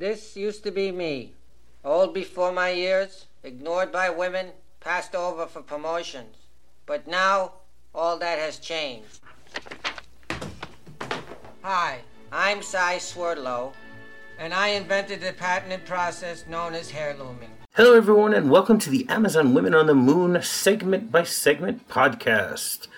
This 0.00 0.34
used 0.34 0.64
to 0.64 0.70
be 0.70 0.90
me. 0.90 1.34
Old 1.84 2.14
before 2.14 2.52
my 2.52 2.70
years, 2.70 3.26
ignored 3.42 3.92
by 3.92 4.08
women, 4.08 4.52
passed 4.80 5.14
over 5.14 5.44
for 5.44 5.60
promotions. 5.60 6.36
But 6.86 7.06
now, 7.06 7.52
all 7.94 8.18
that 8.18 8.38
has 8.38 8.58
changed. 8.58 9.20
Hi, 11.60 11.98
I'm 12.32 12.62
Cy 12.62 12.96
Swerdlow, 12.96 13.74
and 14.38 14.54
I 14.54 14.68
invented 14.68 15.20
the 15.20 15.34
patented 15.34 15.84
process 15.84 16.46
known 16.48 16.72
as 16.72 16.90
hair 16.90 17.14
looming. 17.18 17.50
Hello, 17.74 17.94
everyone, 17.94 18.32
and 18.32 18.50
welcome 18.50 18.78
to 18.78 18.88
the 18.88 19.06
Amazon 19.10 19.52
Women 19.52 19.74
on 19.74 19.86
the 19.86 19.94
Moon 19.94 20.40
segment 20.40 21.12
by 21.12 21.24
segment 21.24 21.90
podcast. 21.90 22.88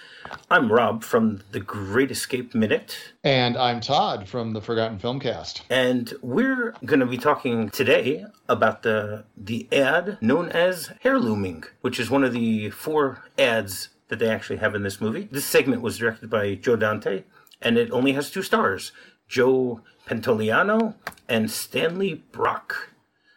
I'm 0.51 0.71
Rob 0.71 1.03
from 1.03 1.43
the 1.53 1.61
Great 1.61 2.11
Escape 2.11 2.55
Minute. 2.55 2.97
And 3.25 3.57
I'm 3.57 3.81
Todd 3.81 4.29
from 4.29 4.53
the 4.53 4.61
Forgotten 4.61 4.99
Filmcast. 4.99 5.63
And 5.71 6.13
we're 6.23 6.75
going 6.85 7.01
to 7.01 7.07
be 7.07 7.19
talking 7.19 7.69
today 7.71 8.25
about 8.49 8.83
the 8.83 9.25
the 9.37 9.69
ad 9.73 10.19
known 10.21 10.51
as 10.51 10.93
hair 11.01 11.19
looming, 11.19 11.65
which 11.81 11.99
is 11.99 12.11
one 12.11 12.25
of 12.25 12.33
the 12.33 12.71
four 12.71 13.23
ads 13.39 13.89
that 14.09 14.19
they 14.19 14.29
actually 14.29 14.59
have 14.59 14.75
in 14.75 14.83
this 14.83 15.01
movie. 15.01 15.29
This 15.31 15.47
segment 15.47 15.83
was 15.83 15.99
directed 15.99 16.29
by 16.29 16.55
Joe 16.55 16.77
Dante, 16.77 17.25
and 17.61 17.79
it 17.79 17.91
only 17.91 18.13
has 18.13 18.31
two 18.31 18.43
stars 18.43 18.93
Joe 19.29 19.81
Pantoliano 20.07 20.95
and 21.29 21.51
Stanley 21.51 22.23
Brock. 22.33 22.91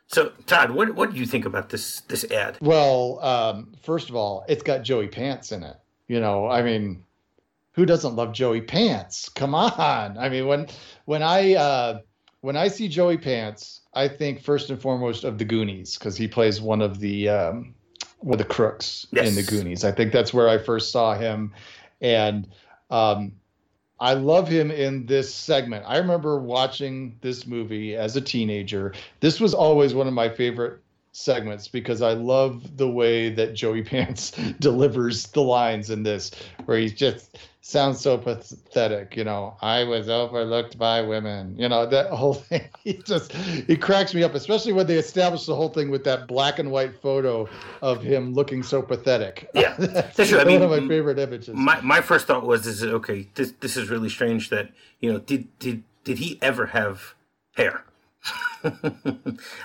So, 0.07 0.33
Todd, 0.45 0.71
what 0.71 0.95
what 0.95 1.13
do 1.13 1.17
you 1.17 1.25
think 1.25 1.45
about 1.45 1.69
this 1.69 2.01
this 2.01 2.23
ad? 2.31 2.57
Well, 2.61 3.19
um, 3.23 3.73
first 3.81 4.09
of 4.09 4.15
all, 4.15 4.45
it's 4.47 4.63
got 4.63 4.83
Joey 4.83 5.07
Pants 5.07 5.51
in 5.51 5.63
it. 5.63 5.77
You 6.07 6.19
know, 6.19 6.47
I 6.47 6.61
mean, 6.61 7.03
who 7.73 7.85
doesn't 7.85 8.15
love 8.15 8.31
Joey 8.31 8.61
Pants? 8.61 9.29
Come 9.29 9.55
on. 9.55 10.17
I 10.17 10.29
mean, 10.29 10.47
when 10.47 10.67
when 11.05 11.23
I 11.23 11.55
uh, 11.55 11.99
when 12.41 12.55
I 12.55 12.67
see 12.67 12.87
Joey 12.87 13.17
Pants, 13.17 13.81
I 13.93 14.07
think 14.07 14.41
first 14.41 14.69
and 14.69 14.81
foremost 14.81 15.23
of 15.23 15.37
the 15.37 15.45
Goonies 15.45 15.97
because 15.97 16.15
he 16.15 16.27
plays 16.27 16.61
one 16.61 16.81
of 16.81 16.99
the 16.99 17.29
um, 17.29 17.75
one 18.19 18.33
of 18.33 18.37
the 18.37 18.53
crooks 18.53 19.07
yes. 19.11 19.27
in 19.27 19.35
the 19.35 19.43
Goonies. 19.43 19.83
I 19.83 19.91
think 19.91 20.13
that's 20.13 20.33
where 20.33 20.47
I 20.47 20.57
first 20.57 20.91
saw 20.91 21.15
him, 21.15 21.53
and 22.01 22.47
um, 22.89 23.33
I 23.99 24.13
love 24.13 24.47
him 24.47 24.71
in 24.71 25.05
this 25.05 25.33
segment. 25.33 25.85
I 25.87 25.97
remember 25.97 26.39
watching 26.39 27.17
this 27.21 27.47
movie 27.47 27.95
as 27.95 28.15
a 28.15 28.21
teenager. 28.21 28.93
This 29.21 29.39
was 29.39 29.53
always 29.53 29.93
one 29.93 30.07
of 30.07 30.13
my 30.13 30.29
favorite 30.29 30.81
segments 31.15 31.67
because 31.69 32.01
I 32.01 32.13
love 32.13 32.77
the 32.77 32.89
way 32.89 33.29
that 33.29 33.53
Joey 33.53 33.83
Pants 33.91 34.31
delivers 34.59 35.27
the 35.27 35.41
lines 35.41 35.89
in 35.89 36.03
this, 36.03 36.31
where 36.65 36.77
he 36.77 36.89
just 36.89 37.37
sounds 37.61 37.99
so 37.99 38.17
pathetic. 38.17 39.15
You 39.15 39.23
know, 39.23 39.55
I 39.61 39.83
was 39.85 40.09
overlooked 40.09 40.77
by 40.77 41.01
women. 41.01 41.57
You 41.57 41.69
know 41.69 41.85
that 41.85 42.09
whole 42.11 42.33
thing. 42.49 42.67
He 42.83 42.93
just 42.93 43.31
he 43.31 43.77
cracks 43.77 44.13
me 44.13 44.23
up, 44.23 44.35
especially 44.35 44.73
when 44.73 44.87
they 44.87 44.97
establish 44.97 45.45
the 45.45 45.55
whole 45.55 45.69
thing 45.69 45.89
with 45.89 46.03
that 46.03 46.27
black 46.27 46.59
and 46.59 46.69
white 46.69 47.01
photo 47.01 47.47
of 47.81 48.03
him 48.03 48.33
looking 48.33 48.61
so 48.61 48.81
pathetic. 48.81 49.49
Yeah, 49.53 49.75
that's 49.79 50.19
I 50.33 50.43
mean, 50.43 50.59
one 50.59 50.73
of 50.73 50.83
my 50.83 50.87
favorite 50.87 51.17
images. 51.17 51.55
My 51.55 51.79
my 51.81 52.01
first 52.01 52.27
thought 52.27 52.45
was, 52.45 52.67
is 52.67 52.83
okay, 52.83 53.27
this 53.35 53.53
this 53.61 53.77
is 53.77 53.89
really 53.89 54.09
strange 54.09 54.49
that 54.49 54.69
you 54.99 55.11
know 55.11 55.19
did 55.19 55.47
did 55.59 55.83
did 56.03 56.17
he 56.17 56.37
ever 56.41 56.67
have 56.67 57.15
hair? 57.55 57.85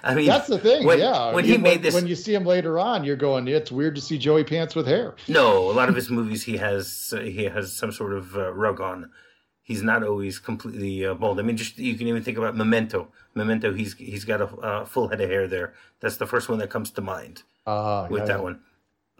I 0.04 0.14
mean, 0.14 0.26
that's 0.26 0.48
the 0.48 0.58
thing. 0.58 0.86
When, 0.86 0.98
yeah, 0.98 1.32
when 1.32 1.44
he 1.44 1.56
made 1.56 1.82
this, 1.82 1.94
when 1.94 2.06
you 2.06 2.16
see 2.16 2.34
him 2.34 2.44
later 2.44 2.78
on, 2.78 3.04
you're 3.04 3.16
going, 3.16 3.48
"It's 3.48 3.72
weird 3.72 3.94
to 3.94 4.00
see 4.00 4.18
Joey 4.18 4.44
Pants 4.44 4.74
with 4.74 4.86
hair." 4.86 5.14
No, 5.28 5.70
a 5.70 5.72
lot 5.72 5.88
of 5.88 5.94
his 6.00 6.10
movies, 6.10 6.42
he 6.42 6.56
has 6.58 7.14
uh, 7.16 7.20
he 7.20 7.44
has 7.44 7.72
some 7.72 7.92
sort 7.92 8.12
of 8.12 8.36
uh, 8.36 8.52
rug 8.52 8.80
on. 8.80 9.10
He's 9.62 9.82
not 9.82 10.02
always 10.02 10.38
completely 10.38 11.06
uh, 11.06 11.14
bald. 11.14 11.38
I 11.38 11.42
mean, 11.42 11.56
just 11.56 11.78
you 11.78 11.96
can 11.96 12.08
even 12.08 12.22
think 12.22 12.36
about 12.36 12.56
Memento. 12.56 13.08
Memento, 13.34 13.72
he's 13.72 13.94
he's 13.94 14.24
got 14.24 14.40
a 14.42 14.84
full 14.84 15.08
head 15.08 15.20
of 15.20 15.30
hair 15.30 15.46
there. 15.46 15.74
That's 16.00 16.16
the 16.16 16.26
first 16.26 16.48
one 16.48 16.58
that 16.58 16.70
comes 16.70 16.90
to 16.92 17.00
mind 17.00 17.44
uh, 17.66 18.06
with 18.10 18.22
yeah, 18.22 18.26
that 18.26 18.38
yeah. 18.38 18.42
one. 18.42 18.60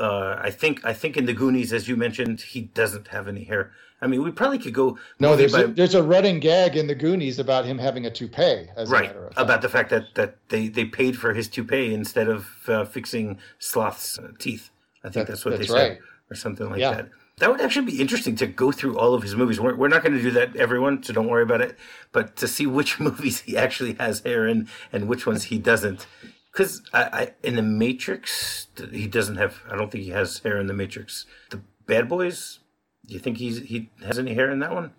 Uh, 0.00 0.40
I 0.40 0.50
think 0.50 0.84
I 0.84 0.94
think 0.94 1.18
in 1.18 1.26
the 1.26 1.34
Goonies, 1.34 1.74
as 1.74 1.86
you 1.86 1.94
mentioned, 1.94 2.40
he 2.40 2.62
doesn't 2.62 3.08
have 3.08 3.28
any 3.28 3.44
hair. 3.44 3.72
I 4.00 4.06
mean, 4.06 4.22
we 4.22 4.30
probably 4.30 4.58
could 4.58 4.72
go. 4.72 4.98
No, 5.18 5.36
there's 5.36 5.52
by... 5.52 5.62
a, 5.62 5.66
there's 5.66 5.94
a 5.94 6.02
running 6.02 6.40
gag 6.40 6.74
in 6.74 6.86
the 6.86 6.94
Goonies 6.94 7.38
about 7.38 7.66
him 7.66 7.78
having 7.78 8.06
a 8.06 8.10
toupee. 8.10 8.66
right, 8.86 9.14
a 9.14 9.42
about 9.42 9.60
the 9.60 9.68
fact 9.68 9.90
that 9.90 10.14
that 10.14 10.36
they 10.48 10.68
they 10.68 10.86
paid 10.86 11.18
for 11.18 11.34
his 11.34 11.48
toupee 11.48 11.92
instead 11.92 12.28
of 12.28 12.48
uh, 12.66 12.86
fixing 12.86 13.38
Sloth's 13.58 14.18
uh, 14.18 14.28
teeth. 14.38 14.70
I 15.04 15.10
think 15.10 15.26
that, 15.26 15.32
that's 15.32 15.44
what 15.44 15.58
that's 15.58 15.68
they 15.68 15.74
right. 15.74 15.92
said, 15.92 15.98
or 16.30 16.34
something 16.34 16.70
like 16.70 16.80
yeah. 16.80 16.94
that. 16.94 17.08
That 17.38 17.50
would 17.50 17.60
actually 17.60 17.86
be 17.86 18.00
interesting 18.00 18.36
to 18.36 18.46
go 18.46 18.70
through 18.70 18.98
all 18.98 19.14
of 19.14 19.22
his 19.22 19.34
movies. 19.34 19.58
We're, 19.58 19.74
we're 19.74 19.88
not 19.88 20.02
going 20.02 20.12
to 20.14 20.22
do 20.22 20.30
that, 20.32 20.56
everyone, 20.56 21.02
so 21.02 21.14
don't 21.14 21.26
worry 21.26 21.42
about 21.42 21.62
it. 21.62 21.74
But 22.12 22.36
to 22.36 22.46
see 22.46 22.66
which 22.66 23.00
movies 23.00 23.40
he 23.40 23.56
actually 23.56 23.94
has 23.94 24.20
hair 24.20 24.46
in 24.46 24.68
and 24.92 25.08
which 25.08 25.26
ones 25.26 25.44
he 25.44 25.58
doesn't 25.58 26.06
because 26.52 26.82
I, 26.92 27.02
I, 27.02 27.32
in 27.42 27.56
the 27.56 27.62
Matrix 27.62 28.68
he 28.92 29.06
doesn't 29.06 29.36
have. 29.36 29.60
I 29.70 29.76
don't 29.76 29.90
think 29.90 30.04
he 30.04 30.10
has 30.10 30.38
hair 30.38 30.58
in 30.58 30.66
the 30.66 30.74
Matrix. 30.74 31.26
The 31.50 31.60
Bad 31.86 32.08
Boys. 32.08 32.60
Do 33.06 33.14
you 33.14 33.20
think 33.20 33.38
he's 33.38 33.58
he 33.58 33.90
has 34.04 34.18
any 34.18 34.34
hair 34.34 34.50
in 34.50 34.60
that 34.60 34.72
one? 34.72 34.92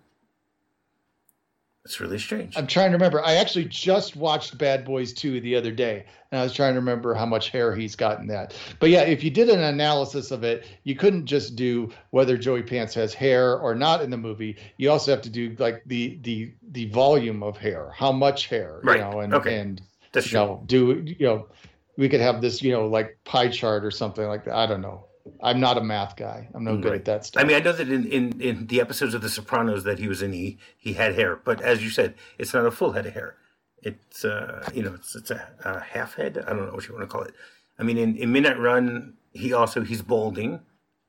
It's 1.84 1.98
really 1.98 2.18
strange. 2.18 2.56
I'm 2.56 2.68
trying 2.68 2.92
to 2.92 2.96
remember. 2.96 3.24
I 3.24 3.34
actually 3.34 3.64
just 3.64 4.14
watched 4.14 4.56
Bad 4.56 4.84
Boys 4.84 5.12
2 5.12 5.40
the 5.40 5.56
other 5.56 5.72
day, 5.72 6.04
and 6.30 6.40
I 6.40 6.44
was 6.44 6.52
trying 6.52 6.74
to 6.74 6.78
remember 6.78 7.12
how 7.12 7.26
much 7.26 7.48
hair 7.48 7.74
he's 7.74 7.96
got 7.96 8.20
in 8.20 8.28
that. 8.28 8.54
But 8.78 8.90
yeah, 8.90 9.00
if 9.00 9.24
you 9.24 9.30
did 9.30 9.48
an 9.48 9.60
analysis 9.60 10.30
of 10.30 10.44
it, 10.44 10.64
you 10.84 10.94
couldn't 10.94 11.26
just 11.26 11.56
do 11.56 11.90
whether 12.10 12.36
Joey 12.36 12.62
Pants 12.62 12.94
has 12.94 13.14
hair 13.14 13.58
or 13.58 13.74
not 13.74 14.00
in 14.00 14.10
the 14.10 14.16
movie. 14.16 14.56
You 14.76 14.92
also 14.92 15.10
have 15.10 15.22
to 15.22 15.30
do 15.30 15.56
like 15.58 15.82
the 15.86 16.20
the 16.22 16.52
the 16.70 16.86
volume 16.90 17.42
of 17.42 17.56
hair, 17.56 17.90
how 17.96 18.12
much 18.12 18.46
hair, 18.46 18.80
right. 18.84 18.98
you 18.98 19.02
know, 19.02 19.18
and 19.18 19.34
okay. 19.34 19.58
and 19.58 19.82
that's 20.12 20.32
you 20.32 20.38
know, 20.38 20.62
do 20.66 21.04
you 21.06 21.26
know, 21.26 21.48
we 21.96 22.08
could 22.08 22.20
have 22.20 22.40
this, 22.40 22.62
you 22.62 22.72
know, 22.72 22.86
like 22.86 23.18
pie 23.24 23.48
chart 23.48 23.84
or 23.84 23.90
something 23.90 24.26
like 24.26 24.44
that. 24.44 24.54
I 24.54 24.66
don't 24.66 24.80
know. 24.80 25.06
I'm 25.42 25.60
not 25.60 25.78
a 25.78 25.80
math 25.80 26.16
guy. 26.16 26.48
I'm 26.54 26.64
no 26.64 26.72
right. 26.72 26.80
good 26.80 26.94
at 26.94 27.04
that 27.04 27.26
stuff. 27.26 27.42
I 27.42 27.46
mean, 27.46 27.56
I 27.56 27.60
know 27.60 27.72
that 27.72 27.88
in, 27.88 28.06
in, 28.06 28.40
in 28.40 28.66
the 28.66 28.80
episodes 28.80 29.14
of 29.14 29.22
The 29.22 29.28
Sopranos 29.28 29.84
that 29.84 29.98
he 29.98 30.08
was 30.08 30.20
in, 30.20 30.32
he 30.32 30.58
he 30.76 30.94
had 30.94 31.14
hair, 31.14 31.36
but 31.36 31.60
as 31.60 31.82
you 31.82 31.90
said, 31.90 32.14
it's 32.38 32.52
not 32.52 32.66
a 32.66 32.70
full 32.70 32.92
head 32.92 33.06
of 33.06 33.14
hair. 33.14 33.36
It's 33.82 34.24
uh, 34.24 34.68
you 34.74 34.82
know, 34.82 34.94
it's 34.94 35.14
it's 35.14 35.30
a, 35.30 35.48
a 35.64 35.80
half 35.80 36.14
head. 36.14 36.42
I 36.46 36.50
don't 36.50 36.66
know 36.66 36.72
what 36.72 36.88
you 36.88 36.94
want 36.94 37.08
to 37.08 37.12
call 37.12 37.22
it. 37.22 37.34
I 37.78 37.82
mean, 37.84 37.98
in, 37.98 38.16
in 38.16 38.32
Midnight 38.32 38.58
Run, 38.58 39.14
he 39.32 39.52
also 39.52 39.82
he's 39.82 40.02
balding, 40.02 40.60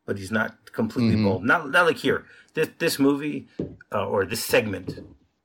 but 0.05 0.17
he's 0.17 0.31
not 0.31 0.71
completely 0.71 1.15
mm-hmm. 1.15 1.25
bald. 1.25 1.43
Not 1.43 1.71
not 1.71 1.85
like 1.85 1.97
here. 1.97 2.25
This 2.53 2.69
this 2.77 2.99
movie 2.99 3.47
uh, 3.91 4.05
or 4.07 4.25
this 4.25 4.43
segment 4.43 4.99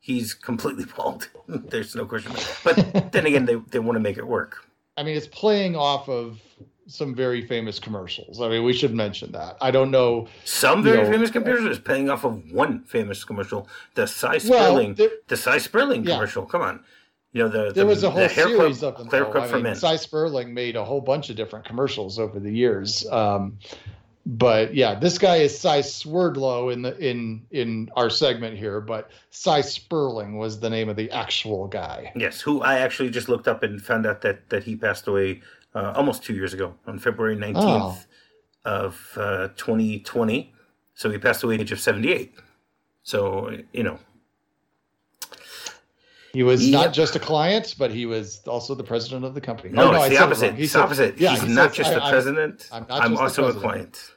he's 0.08 0.34
completely 0.34 0.86
bald. 0.96 1.28
There's 1.48 1.94
no 1.94 2.04
question. 2.04 2.32
But 2.64 3.12
then 3.12 3.26
again, 3.26 3.44
they, 3.44 3.54
they 3.54 3.78
want 3.78 3.94
to 3.94 4.00
make 4.00 4.18
it 4.18 4.26
work. 4.26 4.66
I 4.96 5.04
mean, 5.04 5.16
it's 5.16 5.28
playing 5.28 5.76
off 5.76 6.08
of 6.08 6.40
some 6.88 7.14
very 7.14 7.46
famous 7.46 7.78
commercials. 7.78 8.40
I 8.40 8.48
mean, 8.48 8.64
we 8.64 8.72
should 8.72 8.94
mention 8.94 9.30
that. 9.32 9.58
I 9.60 9.70
don't 9.70 9.92
know. 9.92 10.26
Some 10.44 10.82
very 10.82 11.04
know, 11.04 11.10
famous 11.10 11.30
commercials 11.30 11.70
is 11.70 11.78
paying 11.78 12.10
off 12.10 12.24
of 12.24 12.50
one 12.50 12.82
famous 12.84 13.22
commercial, 13.22 13.68
the 13.94 14.06
Cy 14.06 14.38
Sperling, 14.38 14.96
well, 14.98 15.08
the 15.28 15.36
Cy 15.36 15.58
Sperling 15.58 16.02
yeah. 16.02 16.14
commercial. 16.14 16.46
Come 16.46 16.62
on. 16.62 16.82
You 17.32 17.42
know, 17.42 17.48
the, 17.48 17.58
there 17.74 17.84
the, 17.84 17.86
was 17.86 18.02
a 18.04 18.10
whole 18.10 18.28
series 18.28 18.78
club, 18.78 18.94
of 18.94 18.98
them. 18.98 19.08
Claire 19.08 19.26
Cook 19.26 19.46
for 19.48 19.56
mean, 19.56 19.64
Men. 19.64 19.76
Cy 19.76 19.96
Sperling 19.96 20.54
made 20.54 20.76
a 20.76 20.84
whole 20.84 21.02
bunch 21.02 21.28
of 21.28 21.36
different 21.36 21.66
commercials 21.66 22.18
over 22.18 22.40
the 22.40 22.50
years. 22.50 23.06
Um, 23.10 23.58
but 24.30 24.74
yeah, 24.74 24.94
this 24.94 25.16
guy 25.16 25.36
is 25.36 25.58
Cy 25.58 25.80
Swerdlow 25.80 26.68
in 26.68 26.82
the 26.82 26.94
in 26.98 27.46
in 27.50 27.90
our 27.96 28.10
segment 28.10 28.58
here, 28.58 28.78
but 28.78 29.10
Cy 29.30 29.62
Sperling 29.62 30.36
was 30.36 30.60
the 30.60 30.68
name 30.68 30.90
of 30.90 30.96
the 30.96 31.10
actual 31.12 31.66
guy. 31.66 32.12
Yes, 32.14 32.38
who 32.38 32.60
I 32.60 32.80
actually 32.80 33.08
just 33.08 33.30
looked 33.30 33.48
up 33.48 33.62
and 33.62 33.80
found 33.80 34.04
out 34.04 34.20
that 34.20 34.50
that 34.50 34.64
he 34.64 34.76
passed 34.76 35.08
away 35.08 35.40
uh, 35.74 35.94
almost 35.96 36.22
two 36.22 36.34
years 36.34 36.52
ago 36.52 36.74
on 36.86 36.98
February 36.98 37.36
nineteenth 37.36 37.64
oh. 37.64 38.04
of 38.66 39.12
uh, 39.16 39.48
2020. 39.56 40.52
So 40.94 41.08
he 41.08 41.16
passed 41.16 41.42
away 41.42 41.54
at 41.54 41.58
the 41.58 41.62
age 41.62 41.72
of 41.72 41.80
78. 41.80 42.34
So 43.04 43.56
you 43.72 43.82
know. 43.82 43.98
He 46.34 46.42
was 46.42 46.68
yep. 46.68 46.84
not 46.84 46.92
just 46.92 47.16
a 47.16 47.18
client, 47.18 47.76
but 47.78 47.90
he 47.90 48.04
was 48.04 48.42
also 48.46 48.74
the 48.74 48.84
president 48.84 49.24
of 49.24 49.32
the 49.32 49.40
company. 49.40 49.72
No, 49.72 49.88
oh, 49.88 49.92
no 49.92 50.02
it's 50.02 50.14
the 50.14 50.22
opposite. 50.22 50.52
It 50.52 50.56
He's 50.56 50.74
the 50.74 50.82
opposite. 50.82 51.18
Yeah, 51.18 51.30
He's 51.30 51.44
he 51.44 51.48
not 51.48 51.74
says, 51.74 51.76
just 51.76 51.94
the 51.94 52.00
president. 52.00 52.68
I'm, 52.70 52.84
I'm, 52.90 53.02
I'm 53.02 53.16
also 53.16 53.48
a 53.48 53.54
client. 53.54 54.12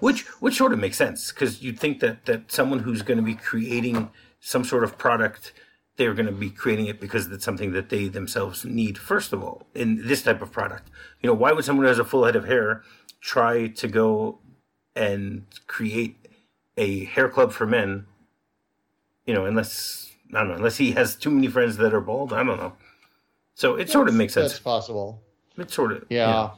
Which 0.00 0.26
which 0.40 0.56
sort 0.56 0.72
of 0.72 0.78
makes 0.78 0.96
sense 0.96 1.30
because 1.30 1.62
you'd 1.62 1.78
think 1.78 2.00
that 2.00 2.24
that 2.26 2.50
someone 2.50 2.80
who's 2.80 3.02
going 3.02 3.18
to 3.18 3.22
be 3.22 3.34
creating 3.34 4.10
some 4.40 4.64
sort 4.64 4.84
of 4.84 4.98
product, 4.98 5.52
they're 5.96 6.14
going 6.14 6.26
to 6.26 6.32
be 6.32 6.50
creating 6.50 6.86
it 6.86 7.00
because 7.00 7.26
it's 7.28 7.44
something 7.44 7.72
that 7.72 7.88
they 7.88 8.08
themselves 8.08 8.64
need. 8.64 8.98
First 8.98 9.32
of 9.32 9.42
all, 9.42 9.66
in 9.74 10.06
this 10.06 10.22
type 10.22 10.42
of 10.42 10.52
product, 10.52 10.90
you 11.20 11.28
know, 11.28 11.34
why 11.34 11.52
would 11.52 11.64
someone 11.64 11.84
who 11.84 11.88
has 11.88 11.98
a 11.98 12.04
full 12.04 12.24
head 12.24 12.36
of 12.36 12.46
hair 12.46 12.82
try 13.20 13.68
to 13.68 13.88
go 13.88 14.38
and 14.94 15.46
create 15.66 16.16
a 16.76 17.04
hair 17.04 17.28
club 17.28 17.52
for 17.52 17.66
men? 17.66 18.06
You 19.24 19.34
know, 19.34 19.46
unless 19.46 20.12
I 20.34 20.38
don't 20.38 20.48
know, 20.48 20.54
unless 20.54 20.76
he 20.76 20.92
has 20.92 21.14
too 21.16 21.30
many 21.30 21.48
friends 21.48 21.76
that 21.76 21.94
are 21.94 22.00
bald. 22.00 22.32
I 22.32 22.42
don't 22.42 22.58
know. 22.58 22.72
So 23.54 23.76
it 23.76 23.88
sort 23.88 24.08
of 24.08 24.14
makes 24.14 24.34
sense. 24.34 24.52
That's 24.52 24.60
possible. 24.60 25.22
It 25.56 25.70
sort 25.70 25.92
of 25.92 26.04
yeah. 26.08 26.28
yeah. 26.28 26.50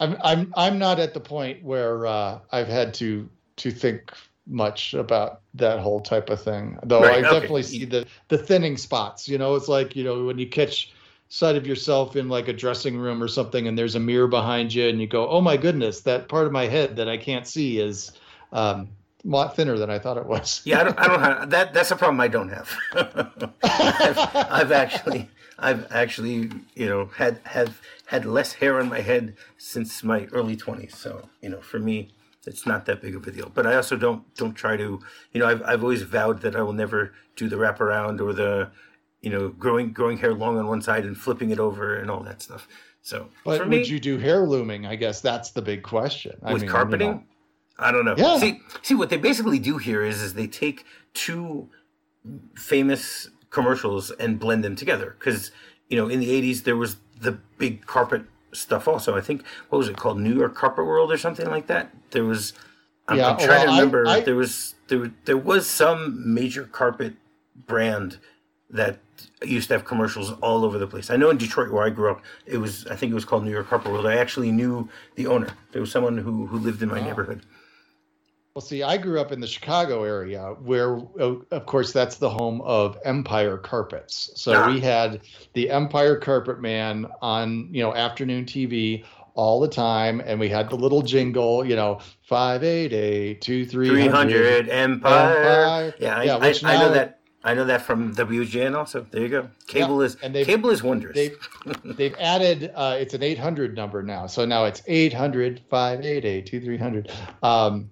I'm 0.00 0.16
I'm 0.22 0.52
I'm 0.56 0.78
not 0.78 0.98
at 0.98 1.14
the 1.14 1.20
point 1.20 1.62
where 1.62 2.06
uh, 2.06 2.38
I've 2.52 2.68
had 2.68 2.94
to 2.94 3.28
to 3.56 3.70
think 3.70 4.12
much 4.46 4.94
about 4.94 5.40
that 5.54 5.80
whole 5.80 6.00
type 6.00 6.30
of 6.30 6.42
thing. 6.42 6.78
Though 6.84 7.02
right, 7.02 7.24
I 7.24 7.28
okay. 7.28 7.30
definitely 7.30 7.62
see 7.64 7.84
the 7.84 8.06
the 8.28 8.38
thinning 8.38 8.76
spots. 8.76 9.28
You 9.28 9.38
know, 9.38 9.54
it's 9.54 9.68
like 9.68 9.96
you 9.96 10.04
know 10.04 10.24
when 10.24 10.38
you 10.38 10.48
catch 10.48 10.92
sight 11.28 11.56
of 11.56 11.66
yourself 11.66 12.16
in 12.16 12.28
like 12.28 12.48
a 12.48 12.52
dressing 12.52 12.96
room 12.96 13.22
or 13.22 13.28
something, 13.28 13.66
and 13.68 13.76
there's 13.76 13.94
a 13.94 14.00
mirror 14.00 14.28
behind 14.28 14.72
you, 14.72 14.88
and 14.88 15.00
you 15.00 15.06
go, 15.06 15.28
"Oh 15.28 15.40
my 15.40 15.56
goodness, 15.56 16.00
that 16.02 16.28
part 16.28 16.46
of 16.46 16.52
my 16.52 16.66
head 16.66 16.96
that 16.96 17.08
I 17.08 17.16
can't 17.16 17.46
see 17.46 17.78
is." 17.78 18.12
Um, 18.52 18.88
lot 19.24 19.56
thinner 19.56 19.76
than 19.78 19.90
I 19.90 19.98
thought 19.98 20.16
it 20.16 20.26
was. 20.26 20.62
yeah, 20.64 20.80
I 20.80 20.84
don't, 20.84 20.98
I 20.98 21.06
don't 21.08 21.20
have 21.20 21.50
that. 21.50 21.74
That's 21.74 21.90
a 21.90 21.96
problem 21.96 22.20
I 22.20 22.28
don't 22.28 22.48
have. 22.48 22.76
I've, 23.62 24.18
I've, 24.34 24.72
actually, 24.72 25.28
I've 25.58 25.90
actually, 25.90 26.50
you 26.74 26.86
know, 26.86 27.06
had 27.06 27.40
have 27.44 27.80
had 28.06 28.24
less 28.24 28.52
hair 28.52 28.80
on 28.80 28.88
my 28.88 29.00
head 29.00 29.36
since 29.56 30.02
my 30.02 30.26
early 30.32 30.56
twenties. 30.56 30.96
So, 30.96 31.28
you 31.42 31.50
know, 31.50 31.60
for 31.60 31.78
me, 31.78 32.10
it's 32.46 32.66
not 32.66 32.86
that 32.86 33.00
big 33.00 33.14
of 33.14 33.26
a 33.26 33.30
deal. 33.30 33.50
But 33.52 33.66
I 33.66 33.76
also 33.76 33.96
don't 33.96 34.22
don't 34.34 34.54
try 34.54 34.76
to, 34.76 35.00
you 35.32 35.40
know, 35.40 35.46
I've 35.46 35.62
I've 35.62 35.82
always 35.82 36.02
vowed 36.02 36.40
that 36.42 36.56
I 36.56 36.62
will 36.62 36.72
never 36.72 37.12
do 37.36 37.48
the 37.48 37.56
wraparound 37.56 38.20
or 38.20 38.32
the, 38.32 38.70
you 39.20 39.30
know, 39.30 39.48
growing 39.48 39.92
growing 39.92 40.18
hair 40.18 40.34
long 40.34 40.58
on 40.58 40.66
one 40.66 40.82
side 40.82 41.04
and 41.04 41.16
flipping 41.16 41.50
it 41.50 41.58
over 41.58 41.96
and 41.96 42.10
all 42.10 42.20
that 42.20 42.42
stuff. 42.42 42.68
So, 43.02 43.28
but 43.44 43.60
would 43.60 43.68
me, 43.68 43.84
you 43.84 44.00
do 44.00 44.18
hair 44.18 44.46
looming? 44.46 44.86
I 44.86 44.96
guess 44.96 45.20
that's 45.20 45.50
the 45.50 45.62
big 45.62 45.82
question. 45.82 46.36
I 46.42 46.52
with 46.52 46.62
mean, 46.62 46.70
carpeting, 46.70 47.08
you 47.08 47.14
know. 47.14 47.22
I 47.78 47.92
don't 47.92 48.04
know. 48.04 48.14
Yeah. 48.16 48.38
See, 48.38 48.60
see 48.82 48.94
what 48.94 49.10
they 49.10 49.16
basically 49.16 49.58
do 49.58 49.78
here 49.78 50.02
is 50.02 50.20
is 50.20 50.34
they 50.34 50.46
take 50.46 50.84
two 51.14 51.68
famous 52.54 53.28
commercials 53.50 54.10
and 54.10 54.38
blend 54.38 54.64
them 54.64 54.76
together 54.76 55.16
because 55.18 55.50
you 55.88 55.96
know 55.96 56.08
in 56.08 56.20
the 56.20 56.28
80s 56.28 56.64
there 56.64 56.76
was 56.76 56.96
the 57.20 57.38
big 57.56 57.86
carpet 57.86 58.22
stuff 58.52 58.88
also. 58.88 59.16
I 59.16 59.20
think 59.20 59.44
what 59.68 59.78
was 59.78 59.88
it 59.88 59.96
called, 59.96 60.18
New 60.18 60.34
York 60.34 60.54
Carpet 60.54 60.84
World 60.84 61.12
or 61.12 61.18
something 61.18 61.48
like 61.48 61.66
that. 61.68 61.90
There 62.10 62.24
was. 62.24 62.52
I'm, 63.06 63.16
yeah, 63.16 63.30
I'm 63.30 63.36
trying 63.38 63.48
well, 63.48 63.64
to 63.66 63.72
remember. 63.72 64.06
I, 64.06 64.16
I, 64.16 64.20
there 64.20 64.36
was 64.36 64.74
there 64.88 65.10
there 65.24 65.36
was 65.36 65.66
some 65.66 66.34
major 66.34 66.64
carpet 66.64 67.14
brand 67.66 68.18
that 68.70 68.98
used 69.42 69.68
to 69.68 69.74
have 69.74 69.84
commercials 69.84 70.30
all 70.42 70.64
over 70.64 70.78
the 70.78 70.86
place. 70.86 71.10
I 71.10 71.16
know 71.16 71.30
in 71.30 71.38
Detroit 71.38 71.70
where 71.70 71.84
I 71.84 71.90
grew 71.90 72.10
up, 72.10 72.22
it 72.44 72.58
was 72.58 72.86
I 72.88 72.96
think 72.96 73.12
it 73.12 73.14
was 73.14 73.24
called 73.24 73.44
New 73.44 73.50
York 73.50 73.68
Carpet 73.68 73.92
World. 73.92 74.06
I 74.06 74.16
actually 74.16 74.52
knew 74.52 74.88
the 75.14 75.26
owner. 75.26 75.48
There 75.72 75.80
was 75.80 75.90
someone 75.90 76.18
who 76.18 76.46
who 76.46 76.58
lived 76.58 76.82
in 76.82 76.88
my 76.88 77.00
wow. 77.00 77.06
neighborhood. 77.06 77.42
Well, 78.58 78.66
see, 78.66 78.82
I 78.82 78.96
grew 78.96 79.20
up 79.20 79.30
in 79.30 79.38
the 79.38 79.46
Chicago 79.46 80.02
area 80.02 80.56
where, 80.64 80.96
of 81.20 81.66
course, 81.66 81.92
that's 81.92 82.16
the 82.16 82.28
home 82.28 82.60
of 82.62 82.98
Empire 83.04 83.56
Carpets. 83.56 84.32
So 84.34 84.52
ah. 84.52 84.66
we 84.66 84.80
had 84.80 85.20
the 85.52 85.70
Empire 85.70 86.16
Carpet 86.16 86.60
Man 86.60 87.06
on, 87.22 87.72
you 87.72 87.80
know, 87.80 87.94
afternoon 87.94 88.46
TV 88.46 89.04
all 89.34 89.60
the 89.60 89.68
time. 89.68 90.20
And 90.26 90.40
we 90.40 90.48
had 90.48 90.70
the 90.70 90.74
little 90.74 91.02
jingle, 91.02 91.64
you 91.64 91.76
know, 91.76 92.00
588 92.22 93.40
2300 93.40 94.68
Empire. 94.68 95.36
Empire. 95.36 95.94
Yeah, 96.00 96.22
yeah 96.24 96.36
I, 96.38 96.48
I, 96.48 96.74
I, 96.74 96.78
know 96.80 96.92
that. 96.92 97.20
I 97.44 97.54
know 97.54 97.64
that 97.64 97.82
from 97.82 98.12
WGN 98.12 98.74
also. 98.74 99.06
There 99.08 99.22
you 99.22 99.28
go. 99.28 99.48
Cable 99.68 100.00
yeah, 100.00 100.06
is 100.06 100.16
and 100.16 100.34
cable 100.34 100.70
is 100.70 100.82
wondrous. 100.82 101.14
They've, 101.14 101.38
they've 101.96 102.16
added 102.18 102.72
uh, 102.74 102.96
it's 102.98 103.14
an 103.14 103.22
800 103.22 103.76
number 103.76 104.02
now. 104.02 104.26
So 104.26 104.44
now 104.44 104.64
it's 104.64 104.82
800 104.88 105.62
588 105.70 106.44
2300. 106.44 107.12
Um, 107.44 107.90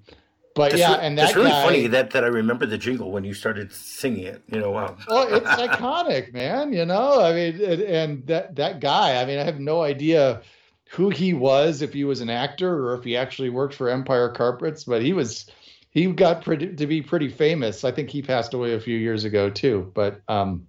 but 0.56 0.70
that's 0.70 0.81
yeah, 0.81 0.97
re- 0.97 1.06
and 1.06 1.19
that's 1.19 1.37
really 1.37 1.50
guy, 1.50 1.64
funny 1.64 1.87
that 1.88 2.11
that 2.12 2.25
I 2.25 2.29
remember 2.29 2.64
the 2.64 2.79
jingle 2.79 3.12
when 3.12 3.25
you 3.25 3.35
started 3.35 3.70
singing 3.70 4.25
it. 4.25 4.43
You 4.50 4.58
know, 4.58 4.70
wow. 4.70 4.97
well, 5.06 5.32
it's 5.35 5.47
iconic, 5.47 6.32
man. 6.32 6.73
You 6.73 6.87
know, 6.87 7.20
I 7.20 7.35
mean, 7.35 7.61
and 7.62 8.26
that 8.26 8.56
that 8.56 8.81
guy. 8.81 9.20
I 9.20 9.26
mean, 9.26 9.38
I 9.38 9.44
have 9.44 9.61
no 9.61 9.82
idea 9.82 10.41
who 10.88 11.11
he 11.11 11.35
was, 11.35 11.82
if 11.82 11.93
he 11.93 12.05
was 12.05 12.23
an 12.23 12.31
actor 12.31 12.88
or 12.88 12.94
if 12.94 13.05
he 13.05 13.19
actually 13.19 13.50
worked 13.50 13.75
for 13.75 13.91
Empire 13.91 14.31
Carpets, 14.31 14.85
but 14.85 15.03
he 15.03 15.12
was 15.12 15.44
he 15.91 16.06
got 16.06 16.43
pretty, 16.43 16.75
to 16.75 16.87
be 16.87 17.03
pretty 17.03 17.29
famous. 17.29 17.85
I 17.85 17.91
think 17.91 18.08
he 18.08 18.23
passed 18.23 18.55
away 18.55 18.73
a 18.73 18.81
few 18.81 18.97
years 18.97 19.25
ago 19.25 19.50
too. 19.50 19.93
But 19.94 20.23
um, 20.26 20.67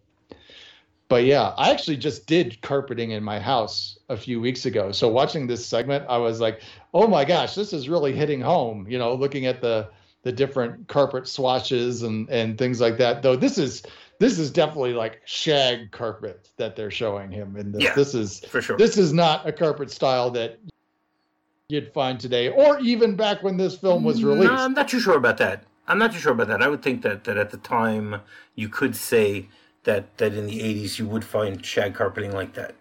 but 1.10 1.24
yeah, 1.24 1.54
I 1.58 1.72
actually 1.72 1.98
just 1.98 2.28
did 2.28 2.62
carpeting 2.62 3.12
in 3.12 3.24
my 3.24 3.40
house 3.40 3.98
a 4.10 4.18
few 4.18 4.42
weeks 4.42 4.66
ago. 4.66 4.92
So 4.92 5.08
watching 5.08 5.48
this 5.48 5.66
segment, 5.66 6.06
I 6.10 6.18
was 6.18 6.40
like, 6.42 6.62
"Oh 6.94 7.08
my 7.08 7.24
gosh, 7.24 7.56
this 7.56 7.74
is 7.74 7.88
really 7.88 8.14
hitting 8.14 8.42
home." 8.42 8.88
You 8.90 8.98
know, 8.98 9.14
looking 9.14 9.46
at 9.46 9.62
the 9.62 9.90
the 10.24 10.32
different 10.32 10.88
carpet 10.88 11.28
swatches 11.28 12.04
and 12.04 12.30
and 12.30 12.58
things 12.58 12.82
like 12.82 12.98
that. 12.98 13.22
Though 13.22 13.36
this 13.36 13.58
is 13.58 13.84
this 14.20 14.38
is 14.38 14.52
definitely 14.52 14.94
like 14.94 15.22
shag 15.26 15.92
carpet 15.92 16.50
that 16.58 16.76
they're 16.76 16.92
showing 16.92 17.32
him 17.32 17.56
in 17.56 17.72
this. 17.72 17.84
Yeah, 17.84 17.94
this 17.94 18.14
is 18.14 18.40
for 18.42 18.62
sure. 18.62 18.78
This 18.78 18.98
is 18.98 19.14
not 19.14 19.48
a 19.48 19.54
carpet 19.54 19.90
style 19.92 20.30
that 20.32 20.60
you'd 21.70 21.94
find 21.94 22.20
today, 22.20 22.50
or 22.50 22.80
even 22.80 23.16
back 23.16 23.44
when 23.44 23.56
this 23.56 23.78
film 23.78 24.04
was 24.04 24.24
released. 24.24 24.52
No, 24.52 24.58
I'm 24.58 24.74
not 24.74 24.88
too 24.90 25.00
sure 25.00 25.16
about 25.16 25.38
that. 25.38 25.64
I'm 25.88 26.00
not 26.00 26.12
too 26.12 26.20
sure 26.20 26.34
about 26.34 26.48
that. 26.48 26.62
I 26.62 26.68
would 26.68 26.82
think 26.82 27.02
that 27.04 27.24
that 27.26 27.38
at 27.38 27.52
the 27.52 27.58
time 27.58 28.20
you 28.56 28.68
could 28.68 28.96
say 28.96 29.48
that 29.88 30.18
that 30.18 30.34
in 30.34 30.46
the 30.46 30.60
80s 30.60 31.00
you 31.00 31.08
would 31.08 31.24
find 31.24 31.66
shag 31.66 31.96
carpeting 31.96 32.34
like 32.34 32.54
that. 32.54 32.76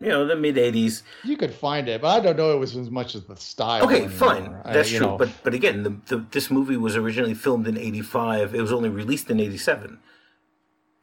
You 0.00 0.08
know, 0.08 0.26
the 0.26 0.36
mid 0.36 0.56
80s. 0.56 1.02
You 1.24 1.36
could 1.36 1.54
find 1.54 1.88
it, 1.88 2.02
but 2.02 2.08
I 2.08 2.20
don't 2.20 2.36
know 2.36 2.52
it 2.52 2.58
was 2.58 2.76
as 2.76 2.90
much 2.90 3.14
as 3.14 3.24
the 3.24 3.36
style. 3.36 3.84
Okay, 3.84 4.04
anymore. 4.04 4.10
fine. 4.10 4.56
That's 4.64 4.92
I, 4.92 4.98
true. 4.98 5.06
Know. 5.06 5.16
But 5.16 5.30
but 5.42 5.54
again, 5.54 5.82
the, 5.84 5.96
the, 6.06 6.24
this 6.30 6.50
movie 6.50 6.76
was 6.76 6.96
originally 6.96 7.34
filmed 7.34 7.66
in 7.66 7.78
85. 7.78 8.54
It 8.54 8.60
was 8.60 8.72
only 8.72 8.88
released 8.88 9.30
in 9.30 9.40
87. 9.40 9.98